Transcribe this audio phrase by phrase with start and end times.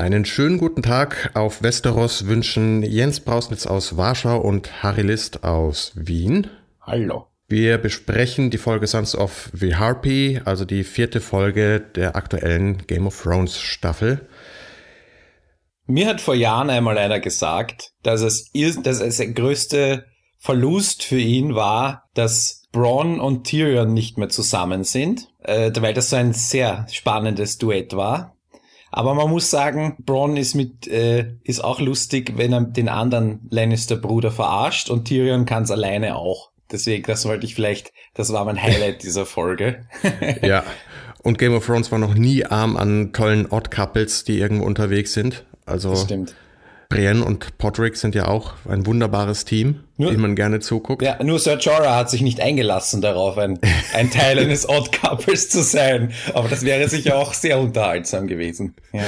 [0.00, 5.92] Einen schönen guten Tag auf Westeros wünschen Jens Brausnitz aus Warschau und Harry List aus
[5.94, 6.48] Wien.
[6.80, 7.26] Hallo.
[7.48, 13.06] Wir besprechen die Folge Sons of the Harpy, also die vierte Folge der aktuellen Game
[13.06, 14.26] of Thrones Staffel.
[15.84, 18.50] Mir hat vor Jahren einmal einer gesagt, dass es,
[18.82, 20.06] dass es der größte
[20.38, 26.08] Verlust für ihn war, dass Braun und Tyrion nicht mehr zusammen sind, äh, weil das
[26.08, 28.34] so ein sehr spannendes Duett war.
[28.90, 33.46] Aber man muss sagen, Braun ist mit äh, ist auch lustig, wenn er den anderen
[33.50, 36.50] Lannister-Bruder verarscht und Tyrion kann es alleine auch.
[36.72, 39.86] Deswegen, das wollte ich vielleicht, das war mein Highlight dieser Folge.
[40.42, 40.64] ja.
[41.22, 45.44] Und Game of Thrones war noch nie arm an tollen Odd-Couples, die irgendwo unterwegs sind.
[45.66, 46.34] Also das stimmt.
[46.90, 51.02] Brienne und Podrick sind ja auch ein wunderbares Team, nur, dem man gerne zuguckt.
[51.02, 53.60] Ja, nur Sir Jorah hat sich nicht eingelassen darauf, ein,
[53.94, 56.12] ein Teil eines Odd Couples zu sein.
[56.34, 58.74] Aber das wäre sicher auch sehr unterhaltsam gewesen.
[58.92, 59.04] Ja.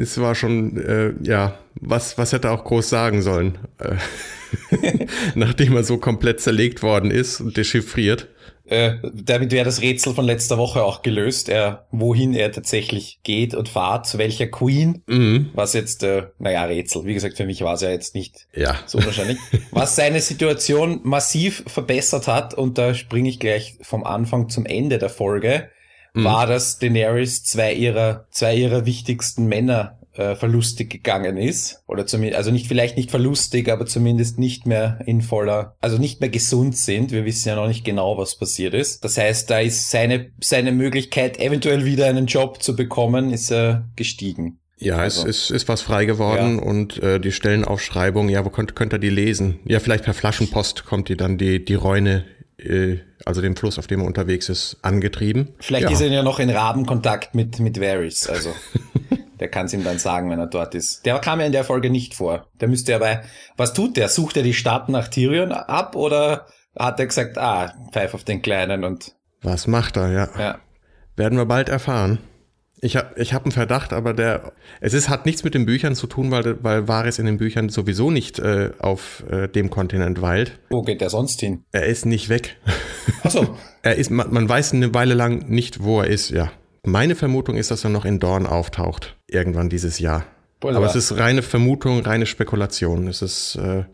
[0.00, 5.76] Es war schon, äh, ja, was, was hätte er auch groß sagen sollen, äh, nachdem
[5.76, 8.28] er so komplett zerlegt worden ist und dechiffriert.
[8.68, 13.54] Äh, damit wäre das Rätsel von letzter Woche auch gelöst, er, wohin er tatsächlich geht
[13.54, 15.02] und fahrt, zu welcher Queen.
[15.06, 15.50] Mhm.
[15.54, 17.04] Was jetzt, äh, naja, Rätsel.
[17.06, 18.78] Wie gesagt, für mich war es ja jetzt nicht ja.
[18.86, 19.38] so wahrscheinlich.
[19.70, 24.98] was seine Situation massiv verbessert hat, und da springe ich gleich vom Anfang zum Ende
[24.98, 25.70] der Folge,
[26.12, 26.24] mhm.
[26.24, 31.82] war, dass Daenerys zwei ihrer, zwei ihrer wichtigsten Männer äh, verlustig gegangen ist.
[31.86, 36.20] Oder zumindest, also nicht vielleicht nicht verlustig, aber zumindest nicht mehr in voller, also nicht
[36.20, 37.12] mehr gesund sind.
[37.12, 39.04] Wir wissen ja noch nicht genau, was passiert ist.
[39.04, 43.76] Das heißt, da ist seine, seine Möglichkeit, eventuell wieder einen Job zu bekommen, ist äh,
[43.94, 44.58] gestiegen.
[44.80, 45.26] Ja, also.
[45.26, 46.64] es ist, ist was frei geworden ja.
[46.64, 49.60] und äh, die Stellenaufschreibung, ja, wo könnt, könnt ihr die lesen?
[49.64, 52.24] Ja, vielleicht per Flaschenpost kommt die dann die, die Räune,
[52.58, 55.54] äh, also den Fluss, auf dem er unterwegs ist, angetrieben.
[55.58, 55.90] Vielleicht ja.
[55.90, 58.52] ist er ja noch in Rabenkontakt mit, mit Varys, also.
[59.40, 61.06] Der kann es ihm dann sagen, wenn er dort ist.
[61.06, 62.46] Der kam ja in der Folge nicht vor.
[62.60, 63.22] Der müsste aber,
[63.56, 64.08] was tut der?
[64.08, 68.42] Sucht er die Stadt nach Tyrion ab oder hat er gesagt, ah, pfeif auf den
[68.42, 69.14] Kleinen und.
[69.42, 70.28] Was macht er, ja.
[70.38, 70.58] ja.
[71.16, 72.18] Werden wir bald erfahren.
[72.80, 75.96] Ich habe ich hab einen Verdacht, aber der, es ist, hat nichts mit den Büchern
[75.96, 80.22] zu tun, weil, weil Varys in den Büchern sowieso nicht äh, auf äh, dem Kontinent
[80.22, 80.60] weilt.
[80.70, 81.64] Wo geht er sonst hin?
[81.72, 82.56] Er ist nicht weg.
[83.24, 83.56] Ach so.
[83.82, 86.52] er ist, man, man weiß eine Weile lang nicht, wo er ist, ja.
[86.84, 90.24] Meine Vermutung ist, dass er noch in Dorn auftaucht, irgendwann dieses Jahr.
[90.60, 90.88] Wunderbar.
[90.88, 93.06] Aber es ist reine Vermutung, reine Spekulation.
[93.06, 93.84] Es ist äh,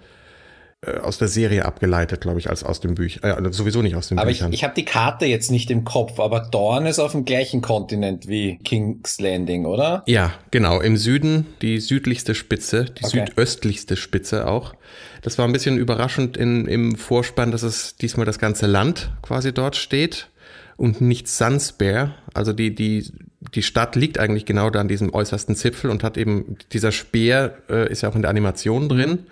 [0.86, 3.44] äh aus der Serie abgeleitet, glaube ich, als aus dem Büchern.
[3.44, 4.46] Äh, sowieso nicht aus den aber Büchern.
[4.46, 7.26] Aber ich, ich habe die Karte jetzt nicht im Kopf, aber Dorn ist auf dem
[7.26, 10.02] gleichen Kontinent wie King's Landing, oder?
[10.06, 10.80] Ja, genau.
[10.80, 13.26] Im Süden die südlichste Spitze, die okay.
[13.26, 14.74] südöstlichste Spitze auch.
[15.20, 19.52] Das war ein bisschen überraschend in, im Vorspann, dass es diesmal das ganze Land quasi
[19.52, 20.28] dort steht
[20.76, 22.14] und nicht Sunspear.
[22.32, 23.12] Also die, die,
[23.54, 27.58] die Stadt liegt eigentlich genau da an diesem äußersten Zipfel und hat eben, dieser Speer
[27.68, 29.26] äh, ist ja auch in der Animation drin.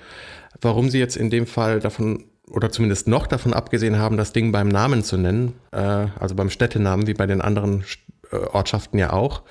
[0.60, 4.52] Warum sie jetzt in dem Fall davon oder zumindest noch davon abgesehen haben, das Ding
[4.52, 7.84] beim Namen zu nennen, äh, also beim Städtenamen, wie bei den anderen
[8.30, 9.42] äh, Ortschaften ja auch,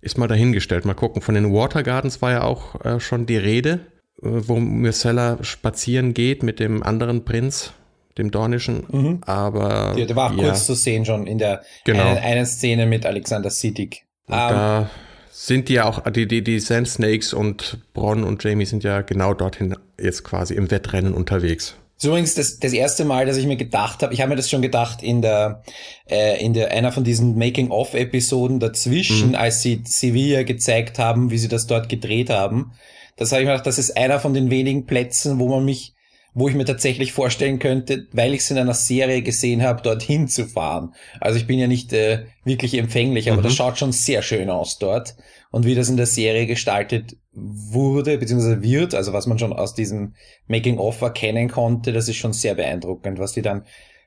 [0.00, 0.84] ist mal dahingestellt.
[0.84, 1.22] Mal gucken.
[1.22, 3.80] Von den Water Gardens war ja auch äh, schon die Rede,
[4.22, 7.72] äh, wo Myrcella spazieren geht mit dem anderen Prinz
[8.18, 9.20] dem Dornischen, mhm.
[9.26, 9.94] aber.
[9.96, 10.42] Ja, der war ja.
[10.42, 12.04] kurz zu sehen schon in der genau.
[12.04, 14.04] eine, eine Szene mit Alexander Siddig.
[14.26, 14.90] Um, da
[15.30, 19.02] sind die ja auch, die, die, die Sand Snakes und Bronn und Jamie sind ja
[19.02, 21.76] genau dorthin jetzt quasi im Wettrennen unterwegs.
[21.96, 24.36] Das ist übrigens das, das erste Mal, dass ich mir gedacht habe, ich habe mir
[24.36, 25.62] das schon gedacht in der,
[26.08, 29.34] äh, in der einer von diesen Making-of-Episoden dazwischen, mhm.
[29.34, 32.72] als sie Sevilla gezeigt haben, wie sie das dort gedreht haben.
[33.16, 35.93] Das habe ich mir gedacht, das ist einer von den wenigen Plätzen, wo man mich
[36.34, 40.28] wo ich mir tatsächlich vorstellen könnte, weil ich es in einer Serie gesehen habe, dorthin
[40.28, 40.94] zu fahren.
[41.20, 43.44] Also ich bin ja nicht äh, wirklich empfänglich, aber mhm.
[43.44, 45.16] das schaut schon sehr schön aus dort.
[45.50, 49.74] Und wie das in der Serie gestaltet wurde, beziehungsweise wird, also was man schon aus
[49.74, 50.14] diesem
[50.48, 53.62] Making-of erkennen konnte, das ist schon sehr beeindruckend, was die dann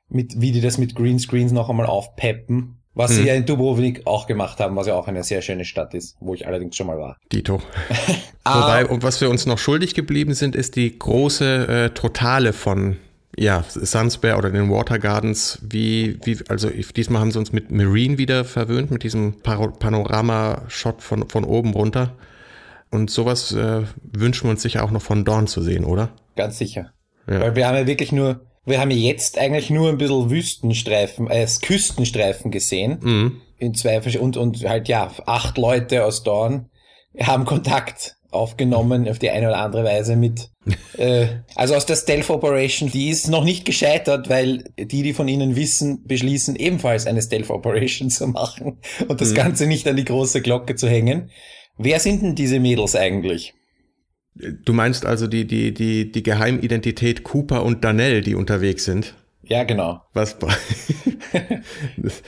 [0.10, 3.18] mit, wie die das mit Greenscreens noch einmal aufpeppen was hm.
[3.18, 6.18] sie ja in Dubrovnik auch gemacht haben, was ja auch eine sehr schöne Stadt ist,
[6.20, 7.18] wo ich allerdings schon mal war.
[7.32, 7.62] Dito.
[8.44, 12.98] Wobei, und was wir uns noch schuldig geblieben sind, ist die große äh, Totale von
[13.38, 18.18] ja, Sunspear oder den Water Gardens, wie, wie, also diesmal haben sie uns mit Marine
[18.18, 22.14] wieder verwöhnt, mit diesem Panorama-Shot von, von oben runter.
[22.90, 26.10] Und sowas äh, wünschen wir uns sicher auch noch von Dawn zu sehen, oder?
[26.36, 26.94] Ganz sicher.
[27.30, 27.42] Ja.
[27.42, 31.48] Weil wir haben ja wirklich nur wir haben jetzt eigentlich nur ein bisschen Wüstenstreifen, äh,
[31.62, 33.00] Küstenstreifen gesehen.
[33.02, 33.42] Mhm.
[33.58, 36.70] In zwei und, und halt ja, acht Leute aus Dorn
[37.20, 40.50] haben Kontakt aufgenommen auf die eine oder andere Weise mit.
[40.98, 45.28] äh, also aus der Stealth Operation, die ist noch nicht gescheitert, weil die, die von
[45.28, 49.36] ihnen wissen, beschließen ebenfalls eine Stealth Operation zu machen und das mhm.
[49.36, 51.32] Ganze nicht an die große Glocke zu hängen.
[51.78, 53.54] Wer sind denn diese Mädels eigentlich?
[54.64, 59.16] Du meinst also die, die, die, die Geheimidentität Cooper und Danell, die unterwegs sind?
[59.44, 60.04] Ja, genau.
[60.14, 60.38] Was
[61.98, 62.24] das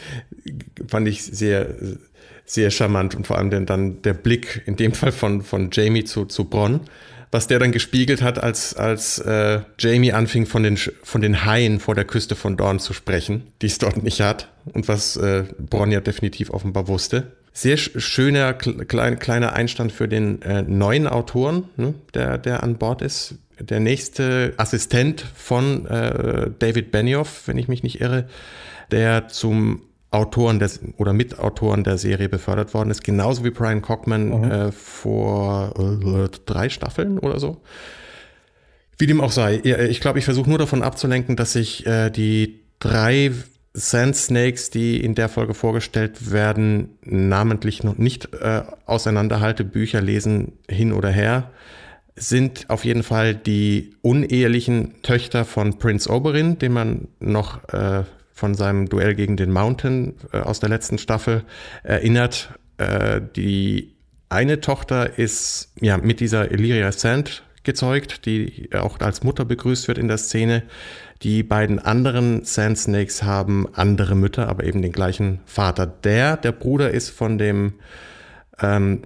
[0.88, 1.75] fand ich sehr,
[2.45, 6.06] sehr charmant und vor allem dann, dann der Blick in dem Fall von, von Jamie
[6.06, 6.81] zu, zu Bronn,
[7.31, 11.79] was der dann gespiegelt hat, als, als äh, Jamie anfing von den, von den Haien
[11.79, 15.44] vor der Küste von Dorn zu sprechen, die es dort nicht hat und was äh,
[15.59, 17.33] Bronn ja definitiv offenbar wusste.
[17.54, 23.01] Sehr schöner klein, kleiner Einstand für den äh, neuen Autoren, ne, der, der an Bord
[23.01, 23.36] ist.
[23.60, 28.28] Der nächste Assistent von äh, David Benioff, wenn ich mich nicht irre,
[28.92, 29.81] der zum
[30.12, 34.51] Autoren des, oder Mitautoren der Serie befördert worden ist, genauso wie Brian Cockman mhm.
[34.51, 37.62] äh, vor äh, drei Staffeln oder so.
[38.98, 39.62] Wie dem auch sei.
[39.90, 43.31] Ich glaube, ich versuche nur davon abzulenken, dass ich äh, die drei
[43.79, 50.59] Sand Snakes, die in der Folge vorgestellt werden, namentlich noch nicht äh, auseinanderhalte, Bücher lesen
[50.69, 51.51] hin oder her,
[52.15, 58.03] sind auf jeden Fall die unehelichen Töchter von Prince Oberyn, den man noch äh,
[58.33, 61.43] von seinem Duell gegen den Mountain äh, aus der letzten Staffel
[61.83, 62.53] erinnert.
[62.77, 63.95] Äh, die
[64.27, 70.00] eine Tochter ist ja mit dieser Illyria Sand gezeugt, die auch als Mutter begrüßt wird
[70.00, 70.63] in der Szene.
[71.21, 75.86] Die beiden anderen Sand Snakes haben andere Mütter, aber eben den gleichen Vater.
[75.86, 77.74] Der, der Bruder ist von dem
[78.60, 79.04] ähm,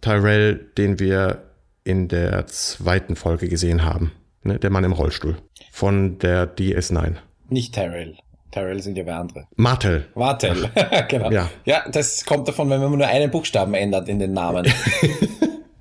[0.00, 1.42] Tyrell, den wir
[1.84, 4.12] in der zweiten Folge gesehen haben.
[4.44, 4.58] Ne?
[4.58, 5.36] Der Mann im Rollstuhl.
[5.70, 7.16] Von der DS9.
[7.50, 8.16] Nicht Tyrell.
[8.50, 9.46] Tyrell sind ja wer andere.
[9.56, 10.06] Martel.
[10.14, 10.70] Martel,
[11.08, 11.30] genau.
[11.30, 11.50] Ja.
[11.66, 14.72] ja, das kommt davon, wenn man nur einen Buchstaben ändert in den Namen.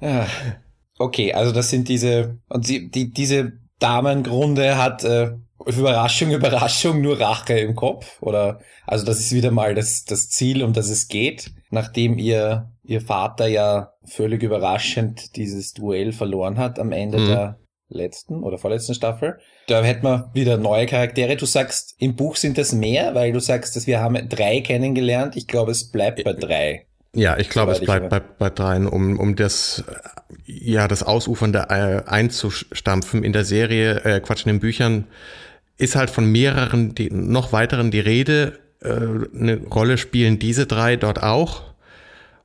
[0.02, 0.28] ja.
[0.98, 5.32] Okay, also das sind diese, und sie, die, diese Damengrunde hat äh,
[5.66, 8.22] Überraschung, Überraschung, nur Rache im Kopf.
[8.22, 12.72] Oder also das ist wieder mal das, das Ziel, um das es geht, nachdem ihr,
[12.84, 17.28] ihr Vater ja völlig überraschend dieses Duell verloren hat am Ende mhm.
[17.28, 19.38] der letzten oder vorletzten Staffel.
[19.68, 21.36] Da hätten wir wieder neue Charaktere.
[21.36, 25.36] Du sagst, im Buch sind es mehr, weil du sagst, dass wir haben drei kennengelernt.
[25.36, 26.85] Ich glaube, es bleibt bei drei.
[27.16, 29.84] Ja, ich glaube, es bleibt bei, bei dreien, um, um das,
[30.46, 33.24] ja, das Ausufernde äh, einzustampfen.
[33.24, 35.06] In der Serie, äh, Quatsch, in den Büchern
[35.78, 38.60] ist halt von mehreren, die, noch weiteren die Rede.
[38.82, 41.64] Äh, eine Rolle spielen diese drei dort auch.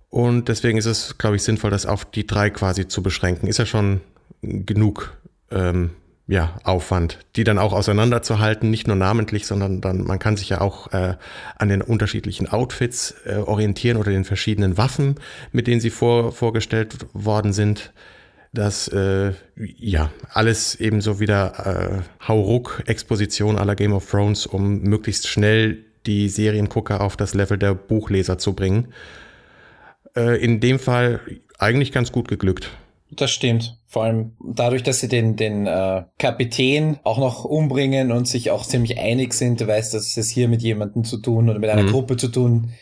[0.08, 3.46] Und deswegen ist es, glaube ich, sinnvoll, das auf die drei quasi zu beschränken.
[3.46, 4.00] Ist ja schon
[4.42, 5.16] genug
[5.50, 5.90] ähm,
[6.30, 10.60] ja, Aufwand, die dann auch auseinanderzuhalten, nicht nur namentlich, sondern dann, man kann sich ja
[10.60, 11.16] auch äh,
[11.58, 15.16] an den unterschiedlichen Outfits äh, orientieren oder den verschiedenen Waffen,
[15.50, 17.92] mit denen sie vor, vorgestellt worden sind
[18.52, 25.84] dass äh, ja alles ebenso wieder äh, Hauruck-Exposition aller Game of Thrones, um möglichst schnell
[26.04, 28.92] die Seriengucker auf das Level der Buchleser zu bringen.
[30.16, 31.20] Äh, in dem Fall
[31.60, 32.72] eigentlich ganz gut geglückt.
[33.12, 33.78] Das stimmt.
[33.86, 38.64] Vor allem dadurch, dass sie den, den äh, Kapitän auch noch umbringen und sich auch
[38.64, 41.82] ziemlich einig sind, du weißt, dass es hier mit jemandem zu tun oder mit einer
[41.82, 41.90] mhm.
[41.90, 42.72] Gruppe zu tun,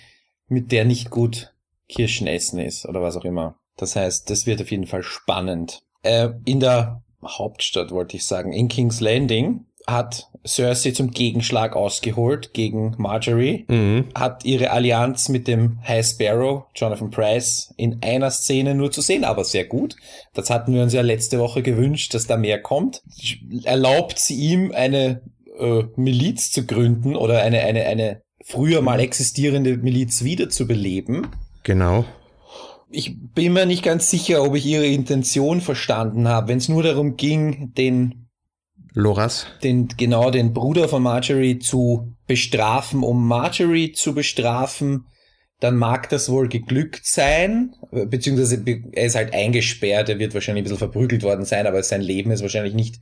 [0.48, 1.54] mit der nicht gut
[1.88, 3.56] Kirschen essen ist oder was auch immer.
[3.76, 5.80] Das heißt, das wird auf jeden Fall spannend.
[6.02, 12.52] Äh, in der Hauptstadt wollte ich sagen, in King's Landing hat Cersei zum Gegenschlag ausgeholt
[12.52, 14.06] gegen Marjorie, mhm.
[14.14, 19.24] hat ihre Allianz mit dem High Sparrow, Jonathan Price, in einer Szene nur zu sehen,
[19.24, 19.96] aber sehr gut.
[20.34, 23.02] Das hatten wir uns ja letzte Woche gewünscht, dass da mehr kommt.
[23.64, 25.22] Erlaubt sie ihm eine
[25.58, 31.26] äh, Miliz zu gründen oder eine, eine, eine früher mal existierende Miliz wiederzubeleben.
[31.62, 32.04] Genau
[32.90, 36.48] ich bin mir nicht ganz sicher, ob ich ihre Intention verstanden habe.
[36.48, 38.27] Wenn es nur darum ging, den
[38.98, 45.06] Loras, den genau den Bruder von Marjorie zu bestrafen, um Marjorie zu bestrafen,
[45.60, 50.64] dann mag das wohl geglückt sein, beziehungsweise er ist halt eingesperrt, er wird wahrscheinlich ein
[50.64, 53.00] bisschen verprügelt worden sein, aber sein Leben ist wahrscheinlich nicht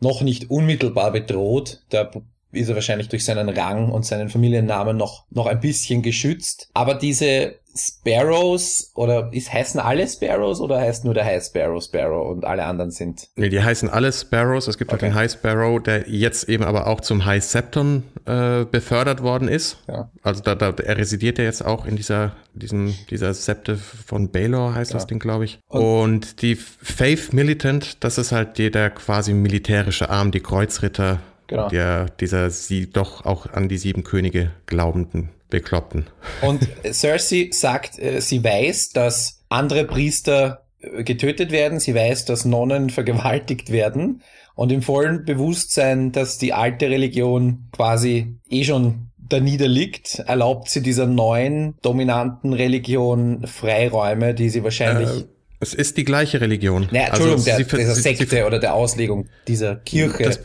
[0.00, 1.84] noch nicht unmittelbar bedroht.
[1.90, 2.10] Da
[2.52, 6.68] ist er wahrscheinlich durch seinen Rang und seinen Familiennamen noch, noch ein bisschen geschützt.
[6.74, 12.30] Aber diese Sparrows oder ist, heißen alle Sparrows oder heißt nur der High Sparrow Sparrow
[12.30, 13.28] und alle anderen sind?
[13.36, 14.66] Nee, die heißen alle Sparrows.
[14.68, 14.96] Es gibt okay.
[14.96, 19.48] auch den High Sparrow, der jetzt eben aber auch zum High Septon äh, befördert worden
[19.48, 19.78] ist.
[19.88, 20.10] Ja.
[20.22, 24.74] Also da, da er residiert ja jetzt auch in dieser diesem dieser Septe von Baylor
[24.74, 24.96] heißt ja.
[24.96, 25.60] das Ding, glaube ich.
[25.68, 31.68] Und, und die Faith Militant, das ist halt der quasi militärische Arm, die Kreuzritter Genau.
[31.68, 36.06] Der, dieser sie doch auch an die sieben Könige glaubenden Bekloppten.
[36.42, 42.44] Und Cersei sagt, äh, sie weiß, dass andere Priester äh, getötet werden, sie weiß, dass
[42.44, 44.22] Nonnen vergewaltigt werden
[44.54, 50.82] und im vollen Bewusstsein, dass die alte Religion quasi eh schon da niederliegt, erlaubt sie
[50.82, 55.24] dieser neuen dominanten Religion Freiräume, die sie wahrscheinlich äh,
[55.58, 56.88] es ist die gleiche Religion.
[56.90, 60.24] Naja, also Entschuldigung, also der, dieser Sekte sie, oder der Auslegung dieser Kirche.
[60.24, 60.40] Das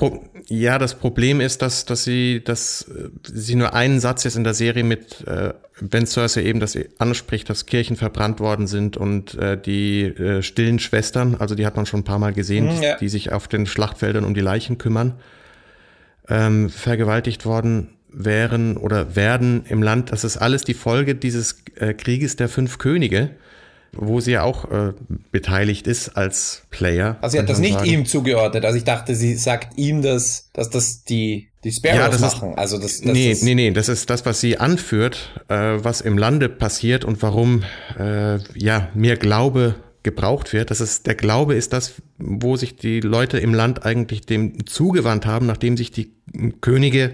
[0.47, 4.43] ja, das Problem ist, dass, dass sie, dass äh, sie nur einen Satz jetzt in
[4.43, 9.35] der Serie mit äh, Ben Cersei eben das anspricht, dass Kirchen verbrannt worden sind und
[9.35, 12.81] äh, die äh, stillen Schwestern, also die hat man schon ein paar Mal gesehen, mhm,
[12.81, 12.93] ja.
[12.95, 15.15] die, die, sich auf den Schlachtfeldern um die Leichen kümmern,
[16.29, 20.11] ähm, vergewaltigt worden wären oder werden im Land.
[20.11, 23.31] Das ist alles die Folge dieses äh, Krieges der fünf Könige
[23.93, 24.93] wo sie ja auch äh,
[25.31, 27.17] beteiligt ist als Player.
[27.21, 27.89] Also sie hat das nicht sagen.
[27.89, 28.63] ihm zugeordnet.
[28.65, 32.51] Also ich dachte, sie sagt ihm das, dass das die die Sparrows ja, das machen.
[32.51, 36.01] Ist, also das, das nee, nee, nee, das ist das, was sie anführt, äh, was
[36.01, 37.63] im Lande passiert und warum
[37.99, 40.71] äh, ja mehr Glaube gebraucht wird.
[40.71, 45.27] Das ist der Glaube ist das, wo sich die Leute im Land eigentlich dem zugewandt
[45.27, 46.13] haben, nachdem sich die
[46.61, 47.13] Könige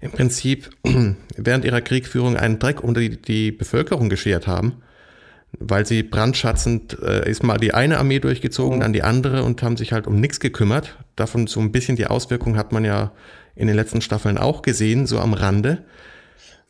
[0.00, 0.70] im Prinzip
[1.36, 4.82] während ihrer Kriegführung einen Dreck unter die, die Bevölkerung geschert haben
[5.58, 8.82] weil sie brandschatzend äh, ist mal die eine Armee durchgezogen, mhm.
[8.82, 10.96] dann die andere und haben sich halt um nichts gekümmert.
[11.16, 13.12] Davon so ein bisschen die Auswirkung hat man ja
[13.54, 15.84] in den letzten Staffeln auch gesehen, so am Rande.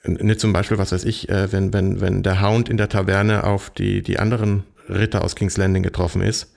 [0.04, 3.44] Nicht zum Beispiel, was weiß ich, äh, wenn, wenn, wenn der Hound in der Taverne
[3.44, 6.54] auf die, die anderen Ritter aus King's Landing getroffen ist.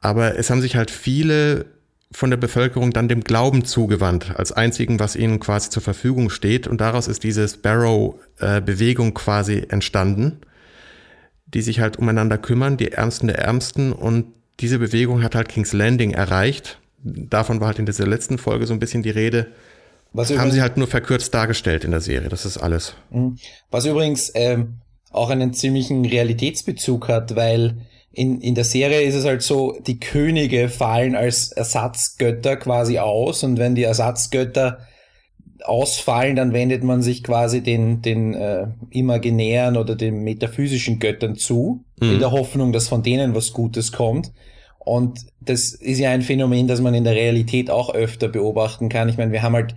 [0.00, 1.66] Aber es haben sich halt viele
[2.12, 6.68] von der Bevölkerung dann dem Glauben zugewandt, als einzigen, was ihnen quasi zur Verfügung steht.
[6.68, 10.40] Und daraus ist diese Sparrow-Bewegung äh, quasi entstanden
[11.54, 13.92] die sich halt umeinander kümmern, die Ärmsten der Ärmsten.
[13.92, 14.26] Und
[14.60, 16.78] diese Bewegung hat halt King's Landing erreicht.
[17.02, 19.48] Davon war halt in dieser letzten Folge so ein bisschen die Rede.
[20.12, 22.28] Was haben sie halt nur verkürzt dargestellt in der Serie.
[22.28, 22.94] Das ist alles.
[23.10, 23.38] Mhm.
[23.70, 24.80] Was übrigens ähm,
[25.10, 27.76] auch einen ziemlichen Realitätsbezug hat, weil
[28.12, 33.42] in, in der Serie ist es halt so, die Könige fallen als Ersatzgötter quasi aus
[33.42, 34.86] und wenn die Ersatzgötter
[35.64, 41.84] ausfallen, dann wendet man sich quasi den, den äh, imaginären oder den metaphysischen Göttern zu,
[42.00, 42.12] mhm.
[42.12, 44.32] in der Hoffnung, dass von denen was Gutes kommt.
[44.78, 49.08] Und das ist ja ein Phänomen, das man in der Realität auch öfter beobachten kann.
[49.08, 49.76] Ich meine, wir haben halt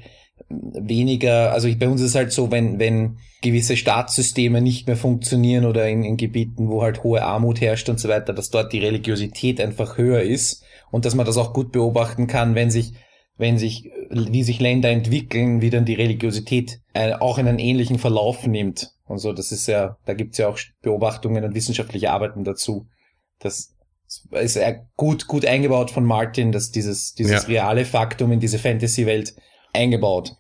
[0.50, 5.65] weniger, also bei uns ist es halt so, wenn, wenn gewisse Staatssysteme nicht mehr funktionieren
[5.65, 8.80] oder in, in Gebieten, wo halt hohe Armut herrscht und so weiter, dass dort die
[8.80, 12.94] Religiosität einfach höher ist und dass man das auch gut beobachten kann, wenn sich
[13.38, 18.00] wenn sich, wie sich Länder entwickeln, wie dann die Religiosität äh, auch in einen ähnlichen
[18.00, 18.91] Verlauf nimmt.
[19.05, 22.88] Und so, das ist ja, da gibt's ja auch Beobachtungen und wissenschaftliche Arbeiten dazu.
[23.39, 23.75] Das
[24.31, 27.48] ist ja gut, gut eingebaut von Martin, dass dieses, dieses ja.
[27.48, 29.36] reale Faktum in diese Fantasy-Welt
[29.74, 30.36] eingebaut.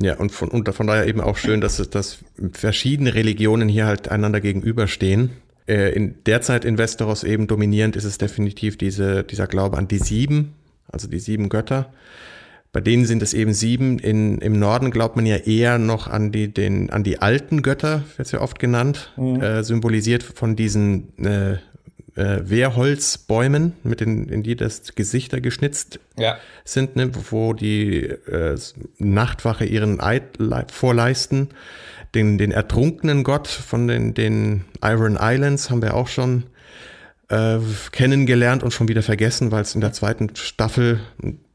[0.00, 2.18] Ja, und von, und von daher eben auch schön, dass, dass
[2.52, 5.30] verschiedene Religionen hier halt einander gegenüberstehen.
[5.68, 9.88] Äh, in der Zeit in Westeros eben dominierend ist es definitiv diese, dieser Glaube an
[9.88, 10.54] die Sieben,
[10.88, 11.92] also die sieben Götter.
[12.72, 13.98] Bei denen sind es eben sieben.
[13.98, 18.04] In, Im Norden glaubt man ja eher noch an die, den, an die alten Götter,
[18.16, 19.40] wird ja oft genannt, mhm.
[19.40, 21.58] äh, symbolisiert von diesen äh,
[22.14, 26.36] äh, Wehrholzbäumen, mit den, in die das Gesichter geschnitzt ja.
[26.64, 28.56] sind, ne, wo die äh,
[28.98, 30.38] Nachtwache ihren Eid
[30.70, 31.48] vorleisten.
[32.14, 36.44] Den, den ertrunkenen Gott von den, den Iron Islands haben wir auch schon
[37.28, 37.58] äh,
[37.92, 41.00] kennengelernt und schon wieder vergessen, weil es in der zweiten Staffel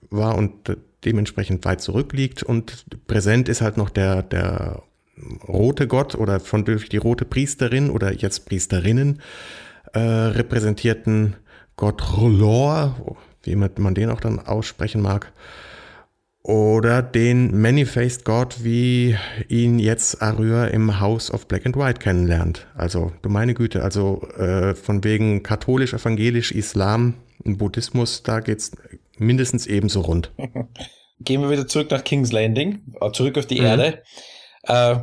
[0.10, 4.84] war und dementsprechend weit zurückliegt und präsent ist halt noch der, der
[5.48, 9.22] rote Gott oder von durch die rote Priesterin oder jetzt Priesterinnen
[9.94, 11.36] äh, repräsentierten
[11.78, 15.32] Gott Rolor, wie man den auch dann aussprechen mag,
[16.44, 19.18] oder den Many-Faced God, wie
[19.50, 22.68] ihn jetzt Arya im House of Black and White kennenlernt.
[22.76, 28.72] Also, du meine Güte, also äh, von wegen katholisch, evangelisch, Islam, Buddhismus, da geht's
[29.18, 30.32] mindestens ebenso rund.
[31.22, 33.66] Gehen wir wieder zurück nach King's Landing, äh, zurück auf die mhm.
[33.66, 34.04] Erde.
[34.64, 34.98] Äh,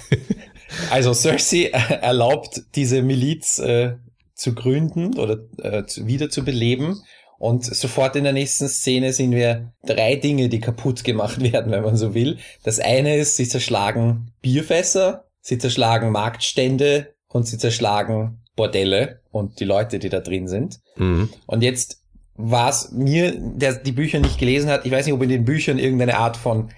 [0.90, 3.96] also Cersei erlaubt diese Miliz äh,
[4.34, 7.02] zu gründen oder äh, wieder zu beleben.
[7.38, 11.84] Und sofort in der nächsten Szene sehen wir drei Dinge, die kaputt gemacht werden, wenn
[11.84, 12.38] man so will.
[12.64, 19.64] Das eine ist, sie zerschlagen Bierfässer, sie zerschlagen Marktstände und sie zerschlagen Bordelle und die
[19.64, 20.80] Leute, die da drin sind.
[20.96, 21.28] Mhm.
[21.46, 22.02] Und jetzt
[22.38, 25.78] was mir, der die Bücher nicht gelesen hat, ich weiß nicht, ob in den Büchern
[25.78, 26.70] irgendeine Art von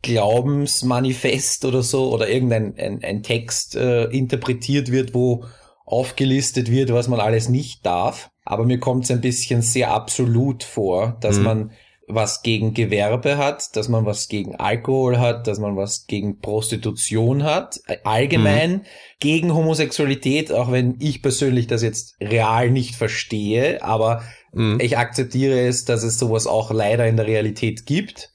[0.00, 5.44] Glaubensmanifest oder so oder irgendein ein, ein Text äh, interpretiert wird, wo
[5.84, 8.30] aufgelistet wird, was man alles nicht darf.
[8.44, 11.44] Aber mir kommt es ein bisschen sehr absolut vor, dass mhm.
[11.44, 11.70] man
[12.08, 17.44] was gegen Gewerbe hat, dass man was gegen Alkohol hat, dass man was gegen Prostitution
[17.44, 18.80] hat, allgemein mhm.
[19.20, 24.78] gegen Homosexualität, auch wenn ich persönlich das jetzt real nicht verstehe, aber mhm.
[24.80, 28.32] ich akzeptiere es, dass es sowas auch leider in der Realität gibt,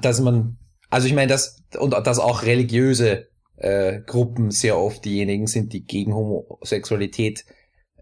[0.00, 0.58] dass man
[0.90, 5.84] Also ich meine, dass, und dass auch religiöse äh, Gruppen sehr oft diejenigen sind, die
[5.84, 7.44] gegen Homosexualität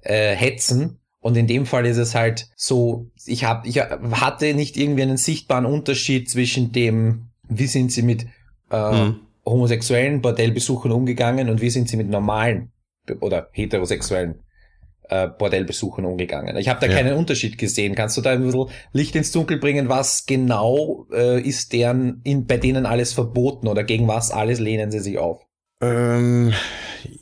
[0.03, 1.01] äh, hetzen.
[1.21, 5.17] Und in dem Fall ist es halt so, ich, hab, ich hatte nicht irgendwie einen
[5.17, 8.27] sichtbaren Unterschied zwischen dem, wie sind sie mit
[8.71, 9.21] äh, mhm.
[9.47, 12.73] homosexuellen Bordellbesuchern umgegangen und wie sind sie mit normalen
[13.21, 14.44] oder heterosexuellen
[15.15, 16.57] äh, Bordellbesuchern umgegangen.
[16.57, 16.97] Ich habe da ja.
[16.97, 17.95] keinen Unterschied gesehen.
[17.95, 22.47] Kannst du da ein bisschen Licht ins Dunkel bringen, was genau äh, ist deren in,
[22.47, 25.47] bei denen alles verboten oder gegen was alles lehnen sie sich auf?
[25.81, 26.53] Ähm,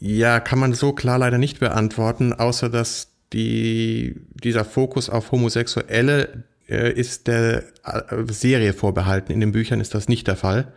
[0.01, 6.45] ja, kann man so klar leider nicht beantworten, außer dass die, dieser Fokus auf Homosexuelle
[6.69, 9.33] äh, ist der äh, Serie vorbehalten.
[9.33, 10.73] In den Büchern ist das nicht der Fall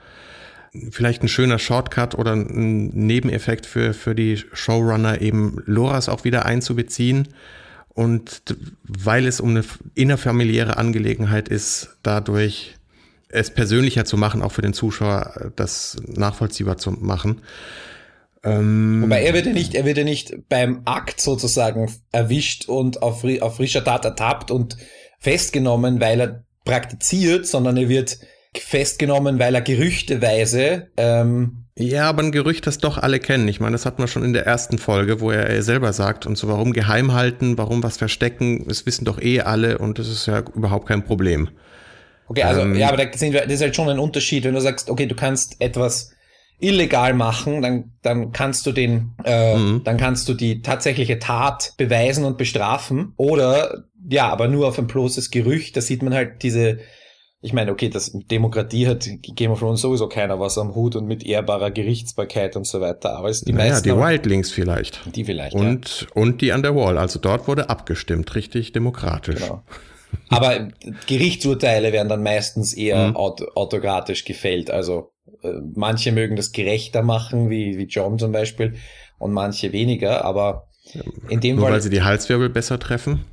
[0.92, 6.46] vielleicht ein schöner Shortcut oder ein Nebeneffekt für, für die Showrunner, eben Loras auch wieder
[6.46, 7.30] einzubeziehen.
[7.90, 8.42] Und
[8.84, 9.64] weil es um eine
[9.94, 12.76] innerfamiliäre Angelegenheit ist, dadurch
[13.30, 17.42] es persönlicher zu machen, auch für den Zuschauer, das nachvollziehbar zu machen.
[18.44, 23.02] Ähm, Wobei er wird ja nicht, er wird ja nicht beim Akt sozusagen erwischt und
[23.02, 24.78] auf, auf frischer Tat ertappt und
[25.20, 28.20] festgenommen, weil er praktiziert, sondern er wird
[28.60, 33.50] festgenommen, weil er gerüchteweise ähm, ja, aber ein Gerücht, das doch alle kennen.
[33.50, 36.38] Ich meine, das hat man schon in der ersten Folge, wo er selber sagt, und
[36.38, 40.26] so warum geheim halten, warum was verstecken, das wissen doch eh alle und das ist
[40.26, 41.50] ja überhaupt kein Problem.
[42.28, 44.54] Okay, also ähm, ja, aber da sind wir, das ist halt schon ein Unterschied, wenn
[44.54, 46.12] du sagst, okay, du kannst etwas
[46.60, 49.82] illegal machen, dann, dann kannst du den, äh, mhm.
[49.84, 53.14] dann kannst du die tatsächliche Tat beweisen und bestrafen.
[53.18, 56.80] Oder ja, aber nur auf ein bloßes Gerücht, da sieht man halt diese
[57.46, 61.06] ich meine, okay, das Demokratie hat Game of Thrones sowieso keiner was am Hut und
[61.06, 63.16] mit ehrbarer Gerichtsbarkeit und so weiter.
[63.16, 63.90] Aber es die naja, meisten.
[63.90, 65.00] die Wildlings vielleicht.
[65.16, 65.56] Die vielleicht.
[65.56, 66.08] Und, ja.
[66.22, 66.98] und die Underwall.
[66.98, 69.42] Also dort wurde abgestimmt, richtig demokratisch.
[69.42, 69.62] Genau.
[70.30, 70.70] Aber
[71.06, 73.16] Gerichtsurteile werden dann meistens eher mhm.
[73.16, 74.72] aut autokratisch gefällt.
[74.72, 75.12] Also
[75.44, 78.74] äh, manche mögen das gerechter machen, wie, wie John zum Beispiel,
[79.20, 80.68] und manche weniger, aber
[81.30, 83.26] in dem Nur Fall, weil sie die Halswirbel besser treffen?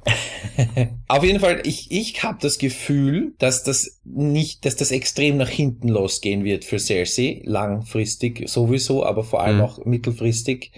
[1.08, 5.48] Auf jeden Fall, ich, ich habe das Gefühl, dass das nicht, dass das extrem nach
[5.48, 9.62] hinten losgehen wird für Cersei, langfristig sowieso, aber vor allem mhm.
[9.62, 10.72] auch mittelfristig.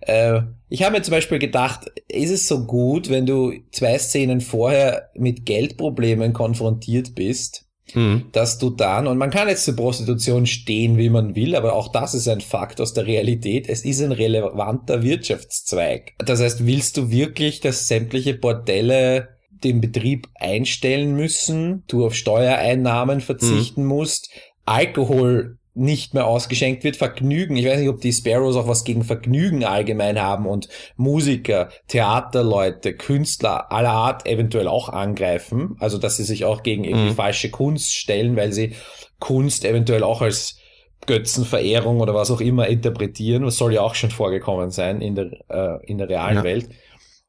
[0.00, 4.40] Äh, ich habe mir zum Beispiel gedacht, ist es so gut, wenn du zwei Szenen
[4.40, 8.26] vorher mit Geldproblemen konfrontiert bist, mhm.
[8.32, 11.92] dass du dann, und man kann jetzt zur Prostitution stehen, wie man will, aber auch
[11.92, 16.14] das ist ein Fakt aus der Realität, es ist ein relevanter Wirtschaftszweig.
[16.18, 19.28] Das heißt, willst du wirklich, dass sämtliche Bordelle
[19.64, 23.88] den Betrieb einstellen müssen, du auf Steuereinnahmen verzichten mhm.
[23.88, 24.30] musst,
[24.64, 26.96] Alkohol nicht mehr ausgeschenkt wird.
[26.96, 31.68] Vergnügen, ich weiß nicht, ob die Sparrows auch was gegen Vergnügen allgemein haben und Musiker,
[31.88, 35.76] Theaterleute, Künstler aller Art eventuell auch angreifen.
[35.78, 37.16] Also, dass sie sich auch gegen irgendwie mhm.
[37.16, 38.74] falsche Kunst stellen, weil sie
[39.18, 40.58] Kunst eventuell auch als
[41.06, 43.42] Götzenverehrung oder was auch immer interpretieren.
[43.42, 46.44] Das soll ja auch schon vorgekommen sein in der, äh, in der realen ja.
[46.44, 46.68] Welt.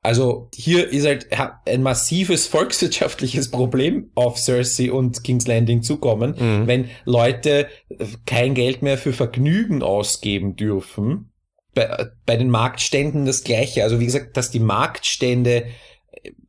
[0.08, 1.28] Also hier ist halt
[1.66, 6.66] ein massives volkswirtschaftliches Problem auf Cersei und King's Landing zukommen, mhm.
[6.66, 7.68] wenn Leute
[8.26, 11.34] kein Geld mehr für Vergnügen ausgeben dürfen.
[11.76, 13.84] Bei, bei den Marktständen das gleiche.
[13.84, 15.66] Also wie gesagt, dass die Marktstände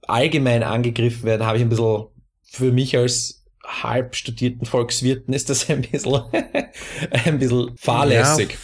[0.03, 2.05] allgemein angegriffen werden, habe ich ein bisschen
[2.45, 6.23] für mich als halb studierten Volkswirten ist das ein bisschen,
[7.25, 8.51] ein bisschen fahrlässig.
[8.53, 8.57] Ja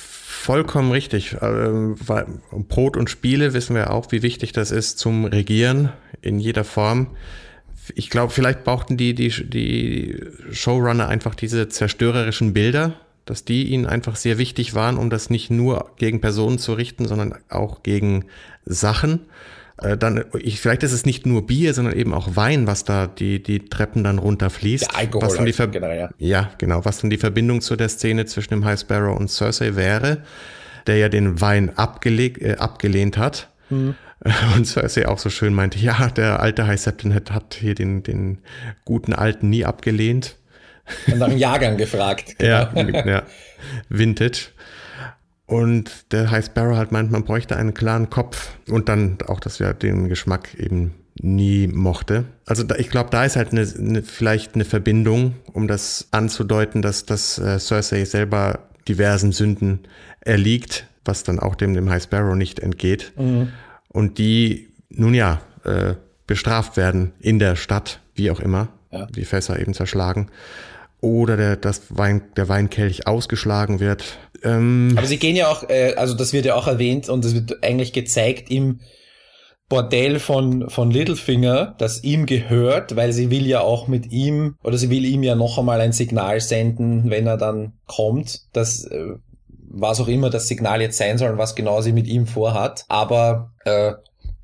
[0.44, 1.38] Vollkommen richtig.
[1.40, 1.96] Ähm,
[2.68, 7.16] Brot und Spiele wissen wir auch, wie wichtig das ist zum Regieren in jeder Form.
[7.94, 10.20] Ich glaube, vielleicht brauchten die, die, die
[10.52, 12.92] Showrunner einfach diese zerstörerischen Bilder,
[13.24, 17.08] dass die ihnen einfach sehr wichtig waren, um das nicht nur gegen Personen zu richten,
[17.08, 18.26] sondern auch gegen
[18.66, 19.20] Sachen.
[19.78, 23.06] Äh, dann, ich, vielleicht ist es nicht nur Bier, sondern eben auch Wein, was da
[23.06, 24.90] die, die Treppen dann runterfließt.
[24.90, 26.10] Der Alkohol was dann die Ver generell, ja.
[26.18, 29.74] ja, genau, was dann die Verbindung zu der Szene zwischen dem High Sparrow und Cersei
[29.74, 30.18] wäre,
[30.86, 33.48] der ja den Wein abgelegt, äh, abgelehnt hat.
[33.70, 33.94] Mhm.
[34.56, 38.38] Und Cersei auch so schön meinte, ja, der alte High Septon hat hier den, den
[38.84, 40.36] guten Alten nie abgelehnt.
[41.06, 42.36] Und nach dem Jahrgang gefragt.
[42.38, 42.68] Genau.
[42.74, 43.22] Ja, ja,
[43.88, 44.48] Vintage.
[45.46, 49.60] Und der High Sparrow halt meint, man bräuchte einen klaren Kopf und dann auch, dass
[49.60, 52.24] er den Geschmack eben nie mochte.
[52.46, 56.82] Also da, ich glaube, da ist halt eine, eine, vielleicht eine Verbindung, um das anzudeuten,
[56.82, 59.80] dass, dass äh, Cersei selber diversen Sünden
[60.20, 63.12] erliegt, was dann auch dem, dem High Sparrow nicht entgeht.
[63.16, 63.48] Mhm.
[63.88, 65.94] Und die, nun ja, äh,
[66.26, 69.06] bestraft werden in der Stadt, wie auch immer, ja.
[69.06, 70.30] die Fässer eben zerschlagen.
[71.04, 74.18] Oder der, das Wein, der Weinkelch ausgeschlagen wird.
[74.42, 77.34] Ähm, Aber sie gehen ja auch, äh, also das wird ja auch erwähnt und das
[77.34, 78.80] wird eigentlich gezeigt im
[79.68, 84.78] Bordell von, von Littlefinger, das ihm gehört, weil sie will ja auch mit ihm, oder
[84.78, 89.14] sie will ihm ja noch einmal ein Signal senden, wenn er dann kommt, dass äh,
[89.48, 92.86] was auch immer das Signal jetzt sein soll und was genau sie mit ihm vorhat.
[92.88, 93.92] Aber äh,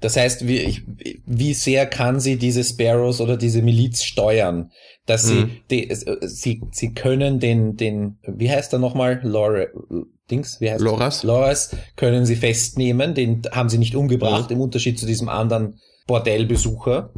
[0.01, 0.83] das heißt, wie,
[1.27, 4.73] wie sehr kann sie diese Sparrows oder diese Miliz steuern?
[5.11, 5.51] Dass sie, mhm.
[5.71, 9.21] die, äh, sie, sie können den, den, wie heißt er nochmal?
[9.23, 9.67] Laura,
[10.31, 11.25] Dings, wie heißt Loras.
[11.25, 14.57] Loras können sie festnehmen, den haben sie nicht umgebracht, mhm.
[14.57, 17.11] im Unterschied zu diesem anderen Bordellbesucher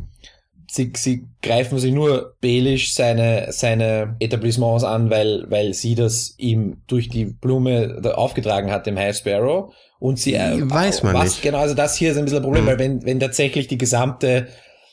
[0.72, 6.78] sie, sie greifen sie nur Belisch seine, seine Etablissements an, weil, weil sie das ihm
[6.86, 9.72] durch die Blume aufgetragen hat, dem High Sparrow.
[9.98, 11.42] Und sie, äh, weiß man was, nicht.
[11.42, 12.68] Genau, also das hier ist ein bisschen ein Problem, mhm.
[12.68, 14.48] weil wenn, wenn tatsächlich die gesamte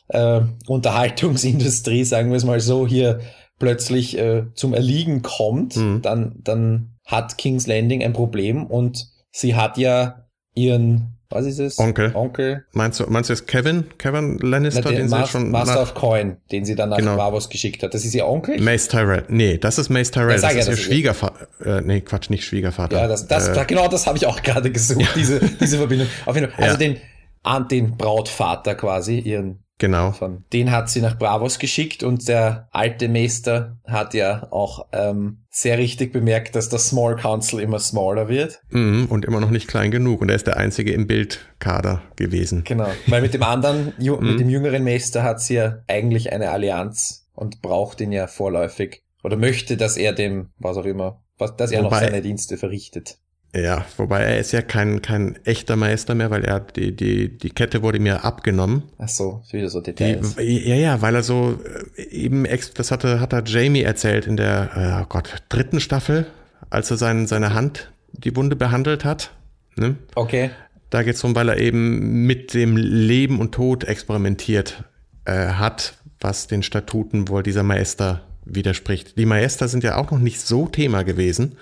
[0.10, 3.22] äh, Unterhaltungsindustrie, sagen wir es mal so, hier
[3.58, 6.02] plötzlich äh, zum Erliegen kommt, mhm.
[6.02, 11.78] dann, dann hat King's Landing ein Problem und sie hat ja ihren was ist es?
[11.78, 12.12] Onkel.
[12.15, 12.65] Onkel.
[12.72, 13.86] Meinst du, meinst du es Kevin?
[14.00, 16.98] Kevin Lannister, Na, den, den Mas sie schon Master of Coin, den sie dann nach
[16.98, 17.15] genau.
[17.17, 17.93] Bravos geschickt hat.
[17.93, 18.60] Das ist ihr Onkel?
[18.60, 19.26] Mace Tyrell.
[19.30, 20.41] Nee, das ist Mace Tyrell.
[20.41, 21.48] Ja, das, ist ihr Schwiegervater.
[21.63, 22.98] Äh, nee, Quatsch, nicht Schwiegervater.
[22.98, 26.08] Ja, das, das, äh, genau das habe ich auch gerade gesucht, diese, diese Verbindung.
[26.26, 26.63] Auf jeden Fall.
[26.63, 26.95] Also ja.
[26.95, 30.11] den, den Brautvater quasi, ihren Genau.
[30.11, 35.45] Von, den hat sie nach Bravos geschickt und der alte Meister hat ja auch ähm,
[35.49, 38.61] sehr richtig bemerkt, dass das Small Council immer smaller wird.
[38.69, 40.21] Mhm, und immer noch nicht klein genug.
[40.21, 42.65] Und er ist der einzige im Bildkader gewesen.
[42.65, 42.89] Genau.
[43.07, 44.37] Weil mit dem anderen, mit mhm.
[44.37, 49.01] dem jüngeren Meister hat sie ja eigentlich eine Allianz und braucht ihn ja vorläufig.
[49.23, 53.17] Oder möchte, dass er dem, was auch immer, dass er Wobei, noch seine Dienste verrichtet.
[53.55, 57.49] Ja, wobei er ist ja kein, kein echter Meister mehr, weil er die, die, die
[57.49, 58.83] Kette wurde mir abgenommen.
[58.99, 60.35] Ach so, wieder so Details.
[60.35, 61.59] Die, ja, ja, weil er so
[61.97, 66.27] äh, eben, das hatte, hat er Jamie erzählt in der, äh, oh Gott, dritten Staffel,
[66.69, 69.31] als er sein, seine Hand, die Wunde behandelt hat.
[69.75, 69.95] Ne?
[70.13, 70.51] Okay.
[70.91, 74.83] Da geht es darum, weil er eben mit dem Leben und Tod experimentiert
[75.25, 79.17] äh, hat, was den Statuten wohl dieser Meister widerspricht.
[79.17, 81.57] Die Meister sind ja auch noch nicht so Thema gewesen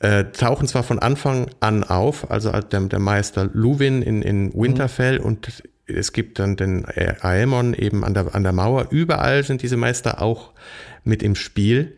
[0.00, 5.18] äh, tauchen zwar von Anfang an auf, also der, der Meister Luwin in, in Winterfell
[5.18, 5.24] mhm.
[5.24, 6.86] und es gibt dann den
[7.20, 8.88] Aemon eben an der, an der Mauer.
[8.90, 10.52] Überall sind diese Meister auch
[11.04, 11.96] mit im Spiel.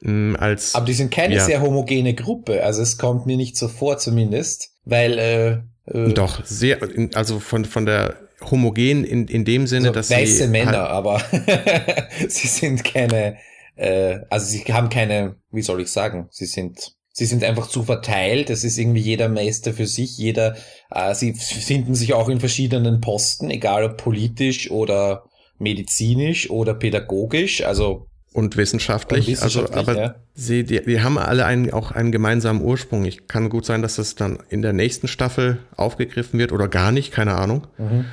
[0.00, 1.44] Mm, als, Aber die sind keine ja.
[1.44, 5.50] sehr homogene Gruppe, also es kommt mir nicht so vor zumindest, weil äh,
[5.86, 6.78] äh, Doch, sehr,
[7.14, 8.16] also von, von der
[8.50, 11.22] homogen in, in dem Sinne, also dass weiße sie Männer, halt, aber
[12.28, 13.36] sie sind keine,
[13.76, 17.82] äh, also sie haben keine, wie soll ich sagen, sie sind Sie sind einfach zu
[17.82, 18.48] verteilt.
[18.48, 20.16] Es ist irgendwie jeder Meister für sich.
[20.16, 20.56] Jeder,
[20.90, 25.24] äh, sie finden sich auch in verschiedenen Posten, egal ob politisch oder
[25.58, 27.64] medizinisch oder pädagogisch.
[27.64, 29.28] Also und wissenschaftlich.
[29.28, 30.14] Und wissenschaftlich also, aber ja.
[30.34, 33.04] sie, die, die haben alle einen, auch einen gemeinsamen Ursprung.
[33.04, 36.92] Ich kann gut sein, dass das dann in der nächsten Staffel aufgegriffen wird oder gar
[36.92, 37.66] nicht, keine Ahnung.
[37.76, 38.06] Mhm.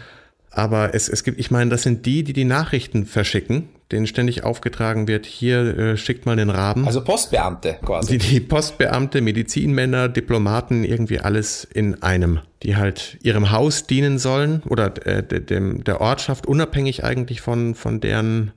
[0.51, 4.43] Aber es, es gibt, ich meine, das sind die, die die Nachrichten verschicken, denen ständig
[4.43, 6.85] aufgetragen wird, hier äh, schickt mal den Raben.
[6.85, 8.17] Also Postbeamte quasi.
[8.17, 14.61] Die, die Postbeamte, Medizinmänner, Diplomaten, irgendwie alles in einem, die halt ihrem Haus dienen sollen
[14.67, 18.51] oder äh, dem, der Ortschaft, unabhängig eigentlich von, von deren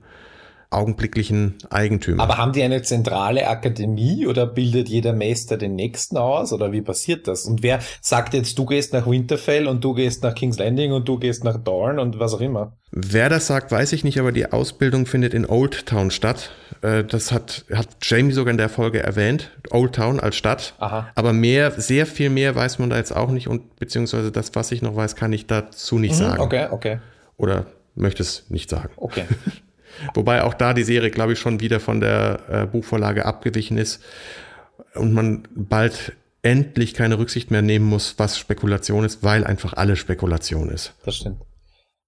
[0.73, 2.23] augenblicklichen Eigentümer.
[2.23, 6.83] Aber haben die eine zentrale Akademie oder bildet jeder Meister den nächsten aus oder wie
[6.83, 7.45] passiert das?
[7.45, 11.09] Und wer sagt jetzt, du gehst nach Winterfell und du gehst nach King's Landing und
[11.09, 12.77] du gehst nach Dorn und was auch immer?
[12.91, 16.51] Wer das sagt, weiß ich nicht, aber die Ausbildung findet in Old Town statt.
[16.83, 19.51] Äh, das hat, hat Jamie sogar in der Folge erwähnt.
[19.71, 20.75] Old Town als Stadt.
[20.79, 21.09] Aha.
[21.15, 24.73] Aber mehr, sehr viel mehr weiß man da jetzt auch nicht und beziehungsweise das, was
[24.73, 26.43] ich noch weiß, kann ich dazu nicht mhm, sagen.
[26.43, 26.99] Okay, okay.
[27.39, 28.91] Oder möchte es nicht sagen.
[28.97, 29.25] Okay.
[30.15, 34.03] Wobei auch da die Serie, glaube ich, schon wieder von der äh, Buchvorlage abgewichen ist
[34.95, 36.13] und man bald
[36.43, 40.95] endlich keine Rücksicht mehr nehmen muss, was Spekulation ist, weil einfach alle Spekulation ist.
[41.05, 41.41] Das stimmt.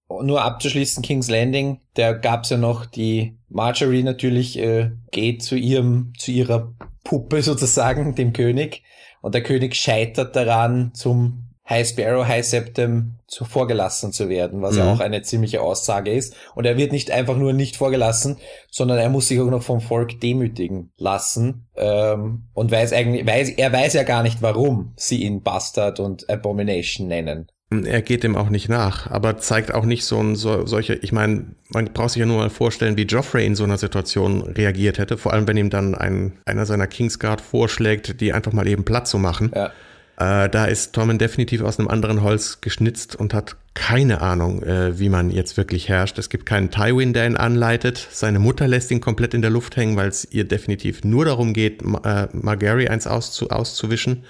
[0.07, 6.13] Nur abzuschließen, King's Landing, da gab's ja noch die Marjorie natürlich äh, geht zu ihrem,
[6.17, 8.83] zu ihrer Puppe sozusagen, dem König.
[9.21, 14.73] Und der König scheitert daran, zum High Sparrow, High Septem zu vorgelassen zu werden, was
[14.73, 14.79] mhm.
[14.79, 16.35] ja auch eine ziemliche Aussage ist.
[16.53, 18.37] Und er wird nicht einfach nur nicht vorgelassen,
[18.69, 21.67] sondern er muss sich auch noch vom Volk demütigen lassen.
[21.75, 26.29] Ähm, und weiß eigentlich, weiß, er weiß ja gar nicht, warum sie ihn Bastard und
[26.29, 27.47] Abomination nennen.
[27.71, 31.11] Er geht dem auch nicht nach, aber zeigt auch nicht so ein so, solche, ich
[31.11, 34.99] meine, man braucht sich ja nur mal vorstellen, wie Joffrey in so einer Situation reagiert
[34.99, 38.85] hätte, vor allem wenn ihm dann ein, einer seiner Kingsguard vorschlägt, die einfach mal eben
[38.85, 39.51] platt zu machen.
[39.53, 39.71] Ja.
[40.17, 44.97] Äh, da ist Tormund definitiv aus einem anderen Holz geschnitzt und hat keine Ahnung, äh,
[44.97, 46.17] wie man jetzt wirklich herrscht.
[46.17, 48.07] Es gibt keinen Tywin, der ihn anleitet.
[48.11, 51.53] Seine Mutter lässt ihn komplett in der Luft hängen, weil es ihr definitiv nur darum
[51.53, 54.23] geht, äh, Margary eins auszu auszuwischen,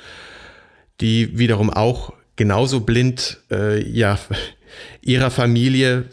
[1.02, 4.18] die wiederum auch genauso blind, äh, ja,
[5.02, 6.06] ihrer Familie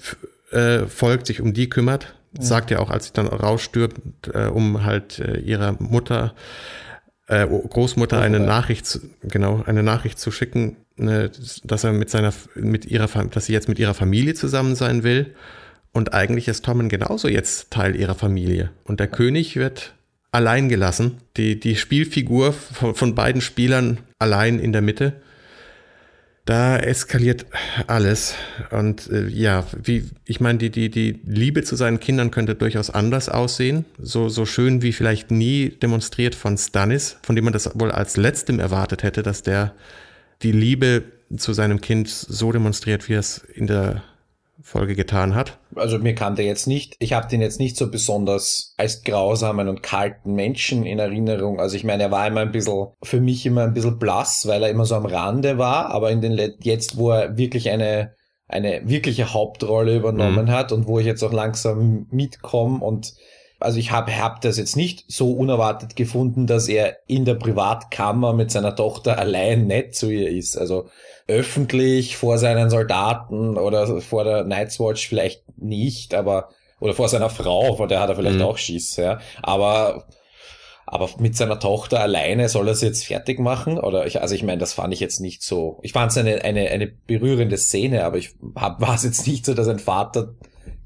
[0.51, 2.15] äh, folgt, sich um die kümmert.
[2.33, 2.43] Mhm.
[2.43, 6.35] Sagt ja auch, als sie dann rausstirbt, äh, um halt äh, ihrer Mutter,
[7.29, 11.31] äh, Großmutter eine Nachricht, zu, genau, eine Nachricht zu schicken, ne,
[11.65, 15.35] dass er mit seiner, mit ihrer, dass sie jetzt mit ihrer Familie zusammen sein will.
[15.93, 18.71] Und eigentlich ist Tommen genauso jetzt Teil ihrer Familie.
[18.85, 19.95] Und der König wird
[20.31, 21.19] allein gelassen.
[21.37, 25.22] Die, die Spielfigur von, von beiden Spielern allein in der Mitte.
[26.45, 27.47] Da eskaliert
[27.87, 28.35] alles.
[28.71, 32.91] Und äh, ja, wie, ich meine, die, die, die Liebe zu seinen Kindern könnte durchaus
[32.91, 33.85] anders aussehen.
[33.99, 38.17] So, so schön wie vielleicht nie demonstriert von Stannis, von dem man das wohl als
[38.17, 39.75] letztem erwartet hätte, dass der
[40.43, 41.05] die Liebe
[41.37, 44.03] zu seinem Kind so demonstriert, wie es in der
[44.63, 45.59] Folge getan hat.
[45.75, 49.69] Also mir kam der jetzt nicht, ich habe den jetzt nicht so besonders als grausamen
[49.69, 51.61] und kalten Menschen in Erinnerung.
[51.61, 54.63] Also ich meine, er war immer ein bisschen, für mich immer ein bisschen blass, weil
[54.63, 58.15] er immer so am Rande war, aber in den jetzt, wo er wirklich eine,
[58.47, 60.51] eine wirkliche Hauptrolle übernommen mhm.
[60.51, 63.15] hat und wo ich jetzt auch langsam mitkomme und
[63.63, 68.33] also ich habe hab das jetzt nicht so unerwartet gefunden, dass er in der Privatkammer
[68.33, 70.59] mit seiner Tochter allein nett zu ihr ist.
[70.59, 70.89] Also
[71.29, 77.31] öffentlich vor seinen Soldaten oder vor der Night's Watch vielleicht nicht, aber oder vor seiner
[77.31, 78.43] Frau, vor der hat er vielleicht mhm.
[78.43, 79.21] auch Schiss, ja.
[79.41, 80.07] Aber
[80.93, 83.79] aber mit seiner Tochter alleine soll er es jetzt fertig machen?
[83.79, 85.79] Oder ich, also ich meine, das fand ich jetzt nicht so.
[85.83, 89.47] Ich fand es eine, eine, eine berührende Szene, aber ich hab, war es jetzt nicht
[89.47, 90.35] so, dass ein Vater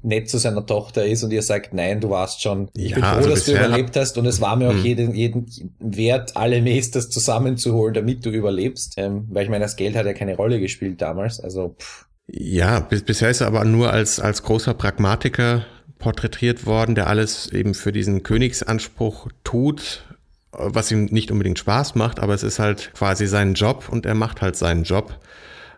[0.07, 3.03] nett zu seiner Tochter ist und ihr sagt, nein, du warst schon, ich ja, bin
[3.03, 4.85] froh, also dass du überlebt hast und es war mir auch hm.
[4.85, 9.95] jeden, jeden wert, alle Mestes zusammenzuholen, damit du überlebst, ähm, weil ich meine, das Geld
[9.95, 12.05] hat ja keine Rolle gespielt damals, also pff.
[12.29, 15.65] Ja, bis, bisher ist er aber nur als, als großer Pragmatiker
[15.97, 20.03] porträtiert worden, der alles eben für diesen Königsanspruch tut,
[20.51, 24.15] was ihm nicht unbedingt Spaß macht, aber es ist halt quasi sein Job und er
[24.15, 25.19] macht halt seinen Job.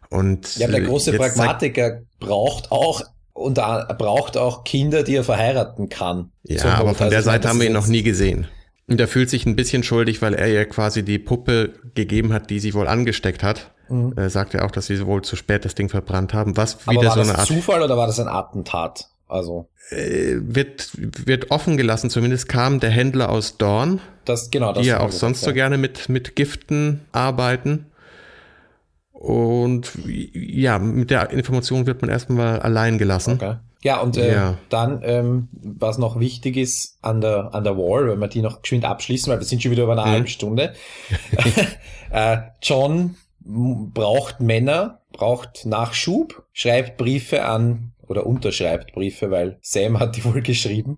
[0.09, 3.03] Und ja, der große Pragmatiker braucht auch
[3.39, 6.31] und er braucht auch Kinder, die er verheiraten kann.
[6.43, 8.47] Ja, aber von der Seite haben wir ihn noch nie gesehen.
[8.87, 12.49] Und er fühlt sich ein bisschen schuldig, weil er ja quasi die Puppe gegeben hat,
[12.49, 13.71] die sie wohl angesteckt hat.
[13.87, 14.13] Mhm.
[14.15, 16.57] Er sagt ja auch, dass sie wohl zu spät das Ding verbrannt haben.
[16.57, 19.09] Was wieder war so eine das Art Zufall oder war das ein Attentat?
[19.27, 22.09] Also äh, wird wird offen gelassen.
[22.09, 25.77] Zumindest kam der Händler aus Dorn, das genau, das die ja auch sonst so gerne
[25.77, 27.85] mit mit Giften arbeiten.
[29.19, 33.33] Und ja, mit der Information wird man erstmal allein gelassen.
[33.33, 33.55] Okay.
[33.81, 34.57] Ja, und äh, ja.
[34.69, 38.61] dann, ähm, was noch wichtig ist an der, an der Wall, wenn wir die noch
[38.61, 40.13] geschwind abschließen, weil wir sind schon wieder über eine mhm.
[40.13, 40.73] halbe Stunde.
[42.11, 50.15] äh, John braucht Männer, braucht Nachschub, schreibt Briefe an oder unterschreibt Briefe, weil Sam hat
[50.15, 50.97] die wohl geschrieben,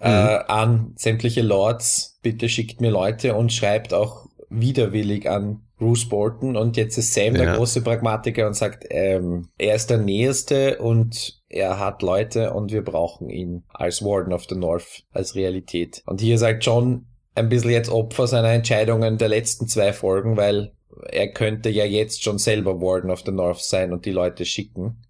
[0.00, 0.28] äh, mhm.
[0.28, 6.56] äh, an sämtliche Lords, bitte schickt mir Leute und schreibt auch widerwillig an Bruce Bolton
[6.56, 7.44] und jetzt ist Sam ja.
[7.44, 12.72] der große Pragmatiker und sagt, ähm, er ist der Nächste und er hat Leute und
[12.72, 16.02] wir brauchen ihn als Warden of the North, als Realität.
[16.06, 20.72] Und hier sagt John ein bisschen jetzt Opfer seiner Entscheidungen der letzten zwei Folgen, weil
[21.10, 25.04] er könnte ja jetzt schon selber Warden of the North sein und die Leute schicken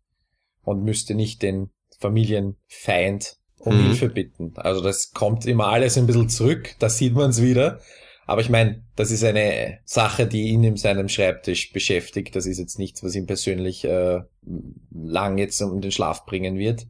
[0.63, 3.87] und müsste nicht den Familienfeind um mhm.
[3.87, 4.53] Hilfe bitten.
[4.57, 7.81] Also das kommt immer alles ein bisschen zurück, da sieht man es wieder.
[8.29, 12.37] Aber ich meine, das ist eine Sache, die ihn in seinem Schreibtisch beschäftigt.
[12.37, 14.21] Das ist jetzt nichts, was ihn persönlich äh,
[14.93, 16.87] lang jetzt um den Schlaf bringen wird.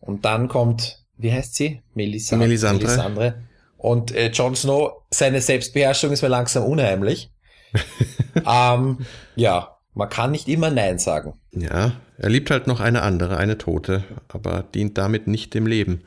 [0.00, 1.82] Und dann kommt, wie heißt sie?
[1.92, 2.86] Melissa Melisandre.
[2.86, 3.42] Melisandre.
[3.76, 7.30] Und äh, Jon Snow, seine Selbstbeherrschung ist mir langsam unheimlich.
[8.50, 9.04] ähm,
[9.36, 11.34] ja, man kann nicht immer Nein sagen.
[11.52, 16.04] Ja, er liebt halt noch eine andere, eine Tote, aber dient damit nicht dem Leben.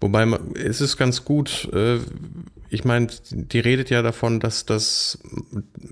[0.00, 1.98] Wobei es ist ganz gut, äh,
[2.70, 5.18] ich meine, die redet ja davon, dass das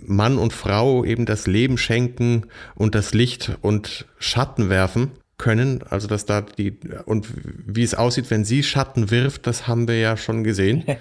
[0.07, 5.83] Mann und Frau eben das Leben schenken und das Licht und Schatten werfen können.
[5.89, 7.29] Also dass da die und
[7.67, 10.85] wie es aussieht, wenn sie Schatten wirft, das haben wir ja schon gesehen.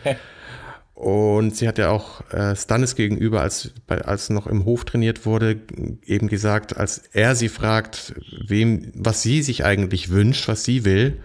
[0.97, 5.27] Und sie hat ja auch äh, Stannis gegenüber, als, bei, als noch im Hof trainiert
[5.27, 5.59] wurde,
[6.03, 8.15] eben gesagt, als er sie fragt,
[8.47, 11.19] wem, was sie sich eigentlich wünscht, was sie will,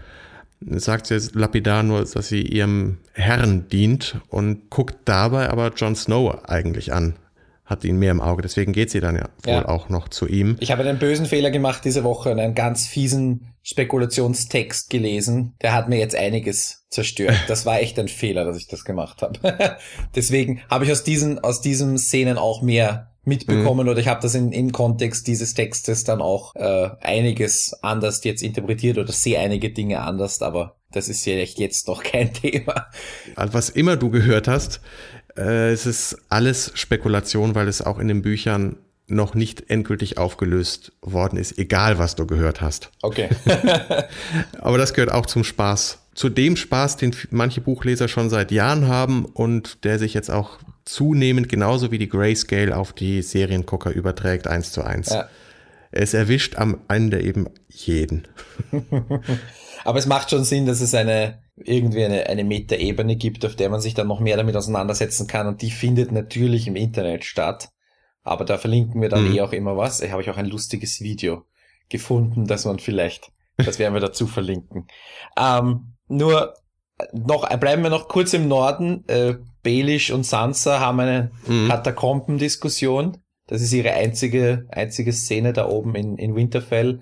[0.79, 6.43] sagt sie lapidar nur, dass sie ihrem Herrn dient und guckt dabei aber Jon Snow
[6.45, 7.15] eigentlich an.
[7.65, 9.57] Hat ihn mehr im Auge, deswegen geht sie dann ja, ja.
[9.57, 10.57] wohl auch noch zu ihm.
[10.59, 15.55] Ich habe einen bösen Fehler gemacht diese Woche und einen ganz fiesen Spekulationstext gelesen.
[15.61, 17.37] Der hat mir jetzt einiges zerstört.
[17.47, 19.77] Das war echt ein Fehler, dass ich das gemacht habe.
[20.15, 23.91] deswegen habe ich aus diesen, aus diesen Szenen auch mehr mitbekommen mhm.
[23.91, 28.43] oder ich habe das in, im Kontext dieses Textes dann auch äh, einiges anders jetzt
[28.43, 32.87] interpretiert oder sehe einige Dinge anders, aber das ist ja echt jetzt noch kein Thema.
[33.35, 34.81] Was immer du gehört hast,
[35.37, 40.93] äh, es ist alles Spekulation, weil es auch in den Büchern noch nicht endgültig aufgelöst
[41.01, 42.89] worden ist, egal was du gehört hast.
[43.01, 43.29] Okay.
[44.59, 45.99] Aber das gehört auch zum Spaß.
[46.15, 50.59] Zu dem Spaß, den manche Buchleser schon seit Jahren haben und der sich jetzt auch
[50.85, 55.09] zunehmend genauso wie die Grayscale auf die Seriengucker überträgt, eins zu eins.
[55.09, 55.27] Ja.
[55.91, 58.27] Es erwischt am Ende eben jeden.
[59.85, 63.69] Aber es macht schon Sinn, dass es eine irgendwie eine, eine Metaebene gibt, auf der
[63.69, 67.69] man sich dann noch mehr damit auseinandersetzen kann und die findet natürlich im Internet statt.
[68.23, 69.35] Aber da verlinken wir dann mhm.
[69.35, 69.99] eh auch immer was.
[69.99, 71.45] Da habe ich auch ein lustiges Video
[71.89, 74.87] gefunden, dass man vielleicht, das werden wir dazu verlinken.
[75.37, 76.53] Ähm, nur
[77.11, 79.03] noch, bleiben wir noch kurz im Norden.
[79.07, 81.67] Äh, Baelish und Sansa haben eine mhm.
[81.69, 83.17] Katakombendiskussion.
[83.47, 87.01] Das ist ihre einzige, einzige Szene da oben in, in Winterfell.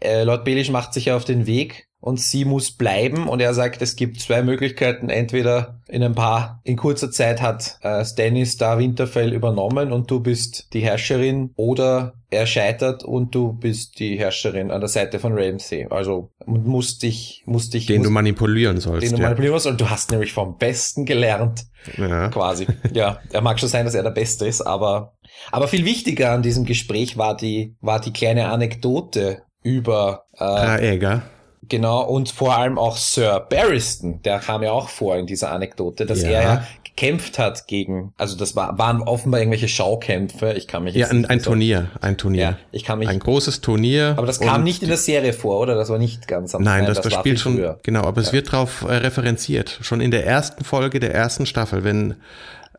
[0.00, 3.82] Äh, Lord Baelish macht sich auf den Weg und sie muss bleiben und er sagt,
[3.82, 5.10] es gibt zwei Möglichkeiten.
[5.10, 10.20] Entweder in ein paar, in kurzer Zeit hat äh, Stannis da Winterfell übernommen und du
[10.20, 15.36] bist die Herrscherin oder er scheitert und du bist die Herrscherin an der Seite von
[15.36, 15.88] Ramsay.
[15.90, 17.84] Also musst dich, musst dich.
[17.84, 19.06] Den musst, du manipulieren sollst.
[19.06, 19.24] Den du ja.
[19.24, 21.66] manipulieren sollst und du hast nämlich vom Besten gelernt.
[21.98, 22.28] Ja.
[22.28, 22.66] Quasi.
[22.92, 25.14] Ja, er mag schon sein, dass er der Beste ist, aber,
[25.50, 31.22] aber viel wichtiger an diesem Gespräch war die, war die kleine Anekdote über, äh, Raeger
[31.70, 36.04] Genau, und vor allem auch Sir Barristan, der kam ja auch vor in dieser Anekdote,
[36.04, 36.30] dass ja.
[36.30, 40.94] er ja gekämpft hat gegen, also das war, waren offenbar irgendwelche Schaukämpfe, ich kann mich
[40.94, 42.42] jetzt Ja, ein, ein Turnier, ein Turnier.
[42.42, 44.14] Ja, ich kann mich, ein großes Turnier.
[44.18, 45.76] Aber das kam nicht in der Serie vor, oder?
[45.76, 47.78] Das war nicht ganz am Nein, das, das, das spielt schon, früher.
[47.84, 48.26] genau, aber ja.
[48.26, 49.78] es wird darauf äh, referenziert.
[49.80, 52.16] Schon in der ersten Folge der ersten Staffel, wenn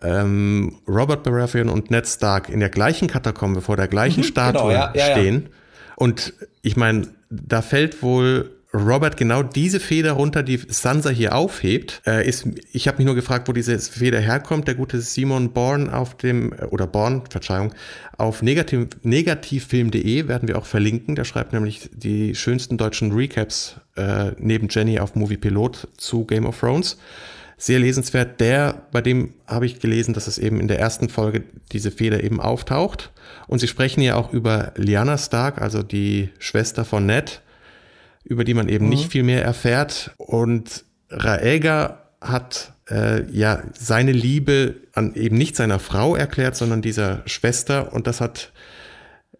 [0.03, 4.73] ähm, Robert Baratheon und Ned Stark in der gleichen Katakombe vor der gleichen mhm, Statue
[4.73, 5.49] genau, ja, stehen.
[5.95, 12.01] Und ich meine, da fällt wohl Robert genau diese Feder runter, die Sansa hier aufhebt,
[12.07, 14.65] äh, ist, ich habe mich nur gefragt, wo diese Feder herkommt.
[14.67, 17.73] Der gute Simon Born auf dem, äh, oder Born, Verzeihung,
[18.17, 21.15] auf negativ, negativfilm.de werden wir auch verlinken.
[21.15, 26.45] Der schreibt nämlich die schönsten deutschen Recaps äh, neben Jenny auf Movie Pilot zu Game
[26.45, 26.97] of Thrones.
[27.57, 28.39] Sehr lesenswert.
[28.39, 32.23] Der, bei dem habe ich gelesen, dass es eben in der ersten Folge diese Feder
[32.23, 33.11] eben auftaucht.
[33.47, 37.41] Und sie sprechen ja auch über Lyanna Stark, also die Schwester von Ned
[38.23, 38.91] über die man eben mhm.
[38.91, 40.11] nicht viel mehr erfährt.
[40.17, 47.23] Und Raega hat äh, ja seine Liebe an eben nicht seiner Frau erklärt, sondern dieser
[47.25, 47.93] Schwester.
[47.93, 48.51] Und das hat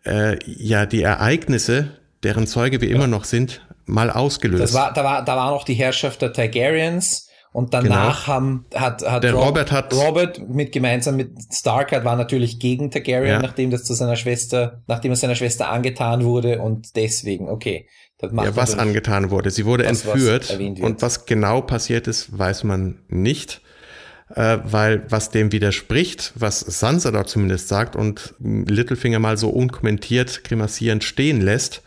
[0.06, 1.92] äh, ja die Ereignisse,
[2.24, 2.96] deren Zeuge wir ja.
[2.96, 4.64] immer noch sind, mal ausgelöst.
[4.64, 7.28] Das war, da war, da war noch die Herrschaft der Targaryens.
[7.54, 8.34] Und danach genau.
[8.34, 13.28] haben, hat, hat, Rob, Robert hat Robert mit gemeinsam mit Stark war natürlich gegen Targaryen,
[13.28, 13.42] ja.
[13.42, 17.88] nachdem das zu seiner Schwester, nachdem es seiner Schwester angetan wurde und deswegen, okay
[18.22, 19.52] ja, was angetan wurde.
[19.52, 23.62] Sie wurde das, entführt und was genau passiert ist, weiß man nicht,
[24.36, 30.44] äh, weil was dem widerspricht, was Sansa dort zumindest sagt und Littlefinger mal so unkommentiert
[30.44, 31.82] grimassierend stehen lässt,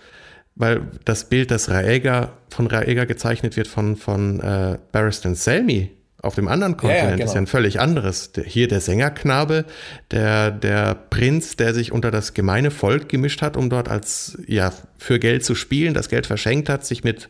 [0.54, 5.90] weil das Bild, das Raega von Raega gezeichnet wird von von äh, Barristan Selmy
[6.24, 7.26] auf dem anderen Kontinent ja, ja, genau.
[7.26, 8.32] ist ja ein völlig anderes.
[8.44, 9.64] Hier der Sängerknabe,
[10.10, 14.72] der, der Prinz, der sich unter das gemeine Volk gemischt hat, um dort als, ja,
[14.98, 17.28] für Geld zu spielen, das Geld verschenkt hat, sich mit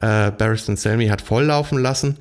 [0.00, 2.18] äh, Barristan Selmy hat volllaufen lassen.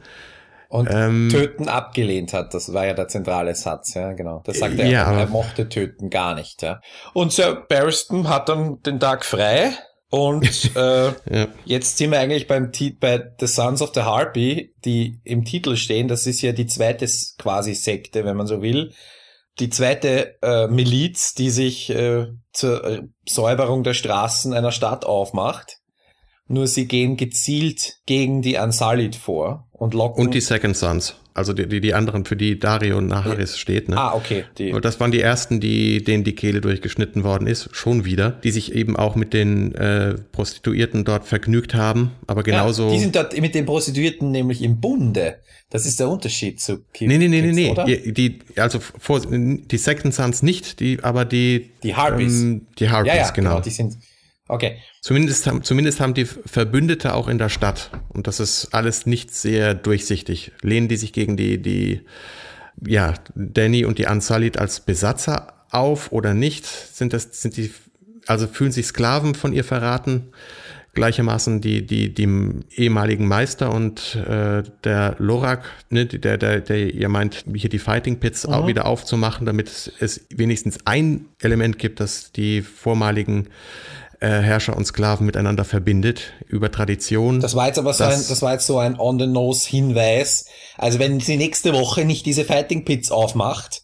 [0.69, 4.41] Und ähm, Töten abgelehnt hat, das war ja der zentrale Satz, ja, genau.
[4.43, 6.81] Das sagt er, ja, er mochte Töten gar nicht, ja.
[7.13, 9.73] Und Sir Barristan hat dann den Tag frei
[10.13, 11.47] und äh, ja.
[11.65, 16.07] jetzt sind wir eigentlich beim bei The Sons of the Harpy, die im Titel stehen.
[16.07, 17.07] Das ist ja die zweite
[17.39, 18.93] quasi Sekte, wenn man so will.
[19.57, 25.79] Die zweite äh, Miliz, die sich äh, zur Säuberung der Straßen einer Stadt aufmacht.
[26.47, 30.25] Nur sie gehen gezielt gegen die Ansalit vor und locken.
[30.25, 31.15] Und die Second Sons.
[31.35, 33.89] Also die, die, die anderen, für die Dario Naharis steht.
[33.89, 33.97] Ne?
[33.97, 34.45] Ah, okay.
[34.59, 34.71] Die.
[34.71, 38.51] Und das waren die ersten, die, denen die Kehle durchgeschnitten worden ist, schon wieder, die
[38.51, 42.87] sich eben auch mit den äh, Prostituierten dort vergnügt haben, aber genauso.
[42.87, 45.37] Ja, die sind dort mit den Prostituierten nämlich im Bunde.
[45.71, 47.07] Das ist der Unterschied zu Kim.
[47.07, 48.01] Nee, nee, nee, nee, nee.
[48.03, 51.71] Die, die, also vor, die Second Sons nicht, die, aber die.
[51.81, 52.41] Die Harpies.
[52.41, 53.49] Ähm, die Harpies, ja, ja, genau.
[53.49, 53.61] genau.
[53.61, 53.97] Die sind,
[54.47, 54.77] Okay.
[55.01, 57.91] Zumindest, zumindest haben die Verbündete auch in der Stadt.
[58.09, 60.51] Und das ist alles nicht sehr durchsichtig.
[60.61, 62.01] Lehnen die sich gegen die, die,
[62.85, 66.65] ja, Danny und die Ansalit als Besatzer auf oder nicht?
[66.65, 67.71] Sind das, sind die,
[68.27, 70.29] also fühlen sich Sklaven von ihr verraten?
[70.95, 72.27] Gleichermaßen die, die, die
[72.75, 78.19] ehemaligen Meister und äh, der Lorak, ne, der, der, der ihr meint, hier die Fighting
[78.19, 78.53] Pits mhm.
[78.53, 83.47] auch wieder aufzumachen, damit es wenigstens ein Element gibt, das die vormaligen
[84.27, 87.39] Herrscher und Sklaven miteinander verbindet über Tradition.
[87.39, 90.45] Das war jetzt aber so ein, das war jetzt so ein on the nose Hinweis.
[90.77, 93.81] Also wenn sie nächste Woche nicht diese Fighting Pits aufmacht,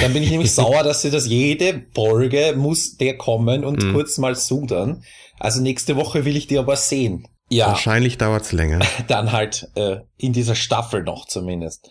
[0.00, 3.92] Dann bin ich nämlich sauer, dass sie das jede Folge muss der kommen und mhm.
[3.92, 5.04] kurz mal sudern.
[5.38, 7.26] Also nächste Woche will ich die aber sehen.
[7.48, 7.68] Ja.
[7.68, 8.80] Wahrscheinlich dauert's länger.
[9.08, 11.88] Dann halt äh, in dieser Staffel noch zumindest.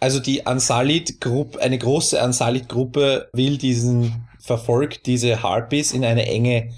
[0.00, 6.74] Also die Ansalit-Gruppe, eine große Ansalit-Gruppe will diesen, verfolgt diese Harpies in eine enge,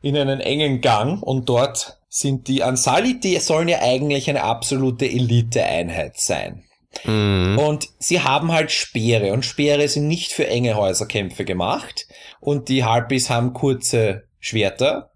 [0.00, 5.06] in einen engen Gang und dort sind die Ansalit, die sollen ja eigentlich eine absolute
[5.06, 6.64] Elite-Einheit sein.
[7.04, 7.58] Mhm.
[7.58, 12.06] Und sie haben halt Speere und Speere sind nicht für enge Häuserkämpfe gemacht
[12.40, 15.10] und die Harpies haben kurze Schwerter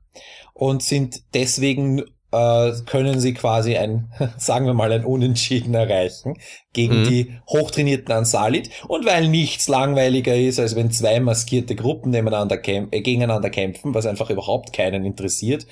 [0.52, 6.38] und sind deswegen äh, können sie quasi ein, sagen wir mal, ein Unentschieden erreichen
[6.72, 7.08] gegen mhm.
[7.08, 8.70] die hochtrainierten Ansalit.
[8.88, 13.94] Und weil nichts langweiliger ist, als wenn zwei maskierte Gruppen nebeneinander kämp äh, gegeneinander kämpfen,
[13.94, 15.66] was einfach überhaupt keinen interessiert,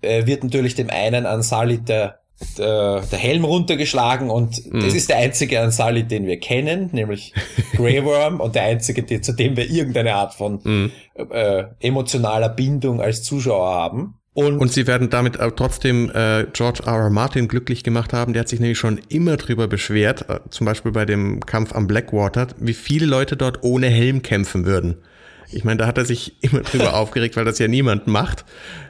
[0.00, 2.18] äh, wird natürlich dem einen Ansalit der
[2.58, 4.80] der, der Helm runtergeschlagen und mhm.
[4.80, 7.32] das ist der einzige Ansalit, den wir kennen, nämlich
[7.76, 10.92] Grey Worm und der einzige, die, zu dem wir irgendeine Art von mhm.
[11.30, 14.18] äh, emotionaler Bindung als Zuschauer haben.
[14.34, 16.94] Und, und sie werden damit trotzdem äh, George R.
[16.94, 17.10] R.
[17.10, 18.32] Martin glücklich gemacht haben.
[18.32, 21.86] Der hat sich nämlich schon immer drüber beschwert, äh, zum Beispiel bei dem Kampf am
[21.86, 24.96] Blackwater, wie viele Leute dort ohne Helm kämpfen würden.
[25.50, 28.46] Ich meine, da hat er sich immer drüber aufgeregt, weil das ja niemand macht.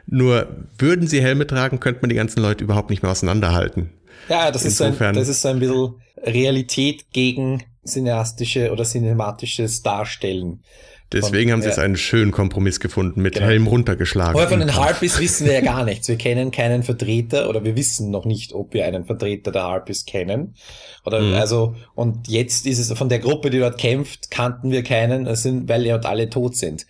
[0.06, 0.46] Nur
[0.78, 3.90] würden sie Helme tragen, könnte man die ganzen Leute überhaupt nicht mehr auseinanderhalten.
[4.28, 8.84] Ja, das Insofern, ist, so ein, das ist so ein bisschen Realität gegen cineastische oder
[8.84, 10.62] cinematisches Darstellen.
[11.12, 11.72] Deswegen von, haben sie ja.
[11.72, 13.46] jetzt einen schönen Kompromiss gefunden, mit genau.
[13.46, 14.38] Helm runtergeschlagen.
[14.38, 16.08] Aber von den Harpies wissen wir ja gar nichts.
[16.08, 20.04] Wir kennen keinen Vertreter oder wir wissen noch nicht, ob wir einen Vertreter der Harpies
[20.04, 20.54] kennen.
[21.04, 21.34] Oder mhm.
[21.34, 25.68] also, und jetzt ist es von der Gruppe, die dort kämpft, kannten wir keinen, sind,
[25.68, 26.86] weil ja alle tot sind.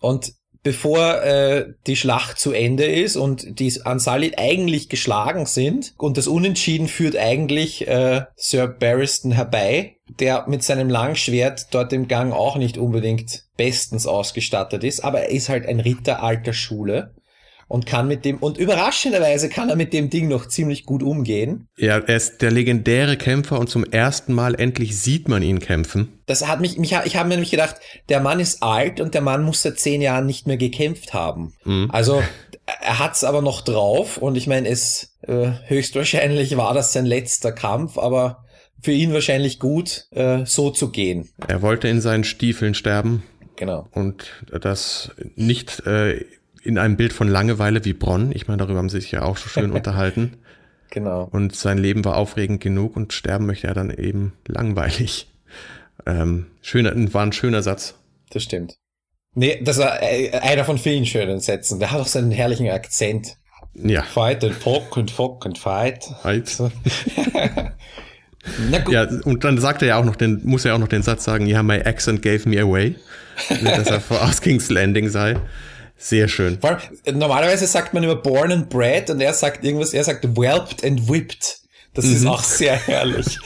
[0.00, 0.32] Und
[0.66, 6.26] bevor äh, die Schlacht zu Ende ist und die Ansalit eigentlich geschlagen sind und das
[6.26, 12.56] Unentschieden führt eigentlich äh, Sir Barristan herbei, der mit seinem Langschwert dort im Gang auch
[12.56, 17.14] nicht unbedingt bestens ausgestattet ist, aber er ist halt ein Ritter alter Schule
[17.68, 21.68] und kann mit dem, und überraschenderweise kann er mit dem Ding noch ziemlich gut umgehen.
[21.76, 26.20] Ja, er ist der legendäre Kämpfer und zum ersten Mal endlich sieht man ihn kämpfen.
[26.26, 27.76] Das hat mich, mich ich habe mir nämlich gedacht,
[28.08, 31.54] der Mann ist alt und der Mann muss seit zehn Jahren nicht mehr gekämpft haben.
[31.64, 31.90] Mhm.
[31.92, 32.22] Also,
[32.66, 37.50] er hat's aber noch drauf und ich meine, es, äh, höchstwahrscheinlich war das sein letzter
[37.50, 38.44] Kampf, aber
[38.80, 41.30] für ihn wahrscheinlich gut, äh, so zu gehen.
[41.48, 43.24] Er wollte in seinen Stiefeln sterben.
[43.56, 43.88] Genau.
[43.92, 46.24] Und das nicht äh,
[46.62, 48.32] in einem Bild von Langeweile wie Bronn.
[48.32, 50.36] Ich meine, darüber haben sie sich ja auch so schön unterhalten.
[50.90, 51.28] Genau.
[51.30, 55.32] Und sein Leben war aufregend genug und sterben möchte er dann eben langweilig.
[56.06, 57.94] Ähm, schöner, war ein schöner Satz.
[58.30, 58.76] Das stimmt.
[59.34, 61.78] Nee, das war äh, einer von vielen schönen Sätzen.
[61.78, 63.36] Der hat auch seinen herrlichen Akzent.
[63.74, 64.02] Ja.
[64.02, 66.04] Fight and fuck and fuck and fight.
[66.22, 66.56] Fight.
[68.90, 71.24] Ja, und dann sagt er ja auch noch den, muss er auch noch den Satz
[71.24, 72.94] sagen, ja, my accent gave me away.
[73.64, 75.36] dass er aus King's Landing sei.
[75.98, 76.58] Sehr schön.
[76.62, 76.78] Allem,
[77.18, 81.08] normalerweise sagt man immer born and bred und er sagt irgendwas, er sagt whelped and
[81.08, 81.60] whipped.
[81.94, 82.16] Das mhm.
[82.16, 83.38] ist auch sehr herrlich.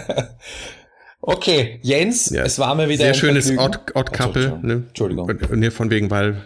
[1.20, 2.42] okay, Jens, ja.
[2.44, 4.58] es war mir wieder sehr ein schönes Odd, Odd Couple.
[4.62, 4.84] Ne?
[4.88, 5.30] Entschuldigung.
[5.52, 6.42] Ne, von wegen, weil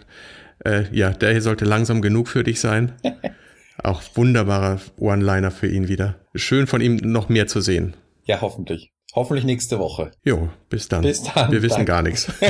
[0.65, 2.93] äh, ja, der hier sollte langsam genug für dich sein.
[3.83, 6.15] auch wunderbarer One-Liner für ihn wieder.
[6.35, 7.95] Schön von ihm noch mehr zu sehen.
[8.25, 8.91] Ja, hoffentlich.
[9.15, 10.11] Hoffentlich nächste Woche.
[10.23, 11.01] Jo, bis dann.
[11.01, 11.51] Bis dann.
[11.51, 11.91] Wir wissen Danke.
[11.91, 12.31] gar nichts.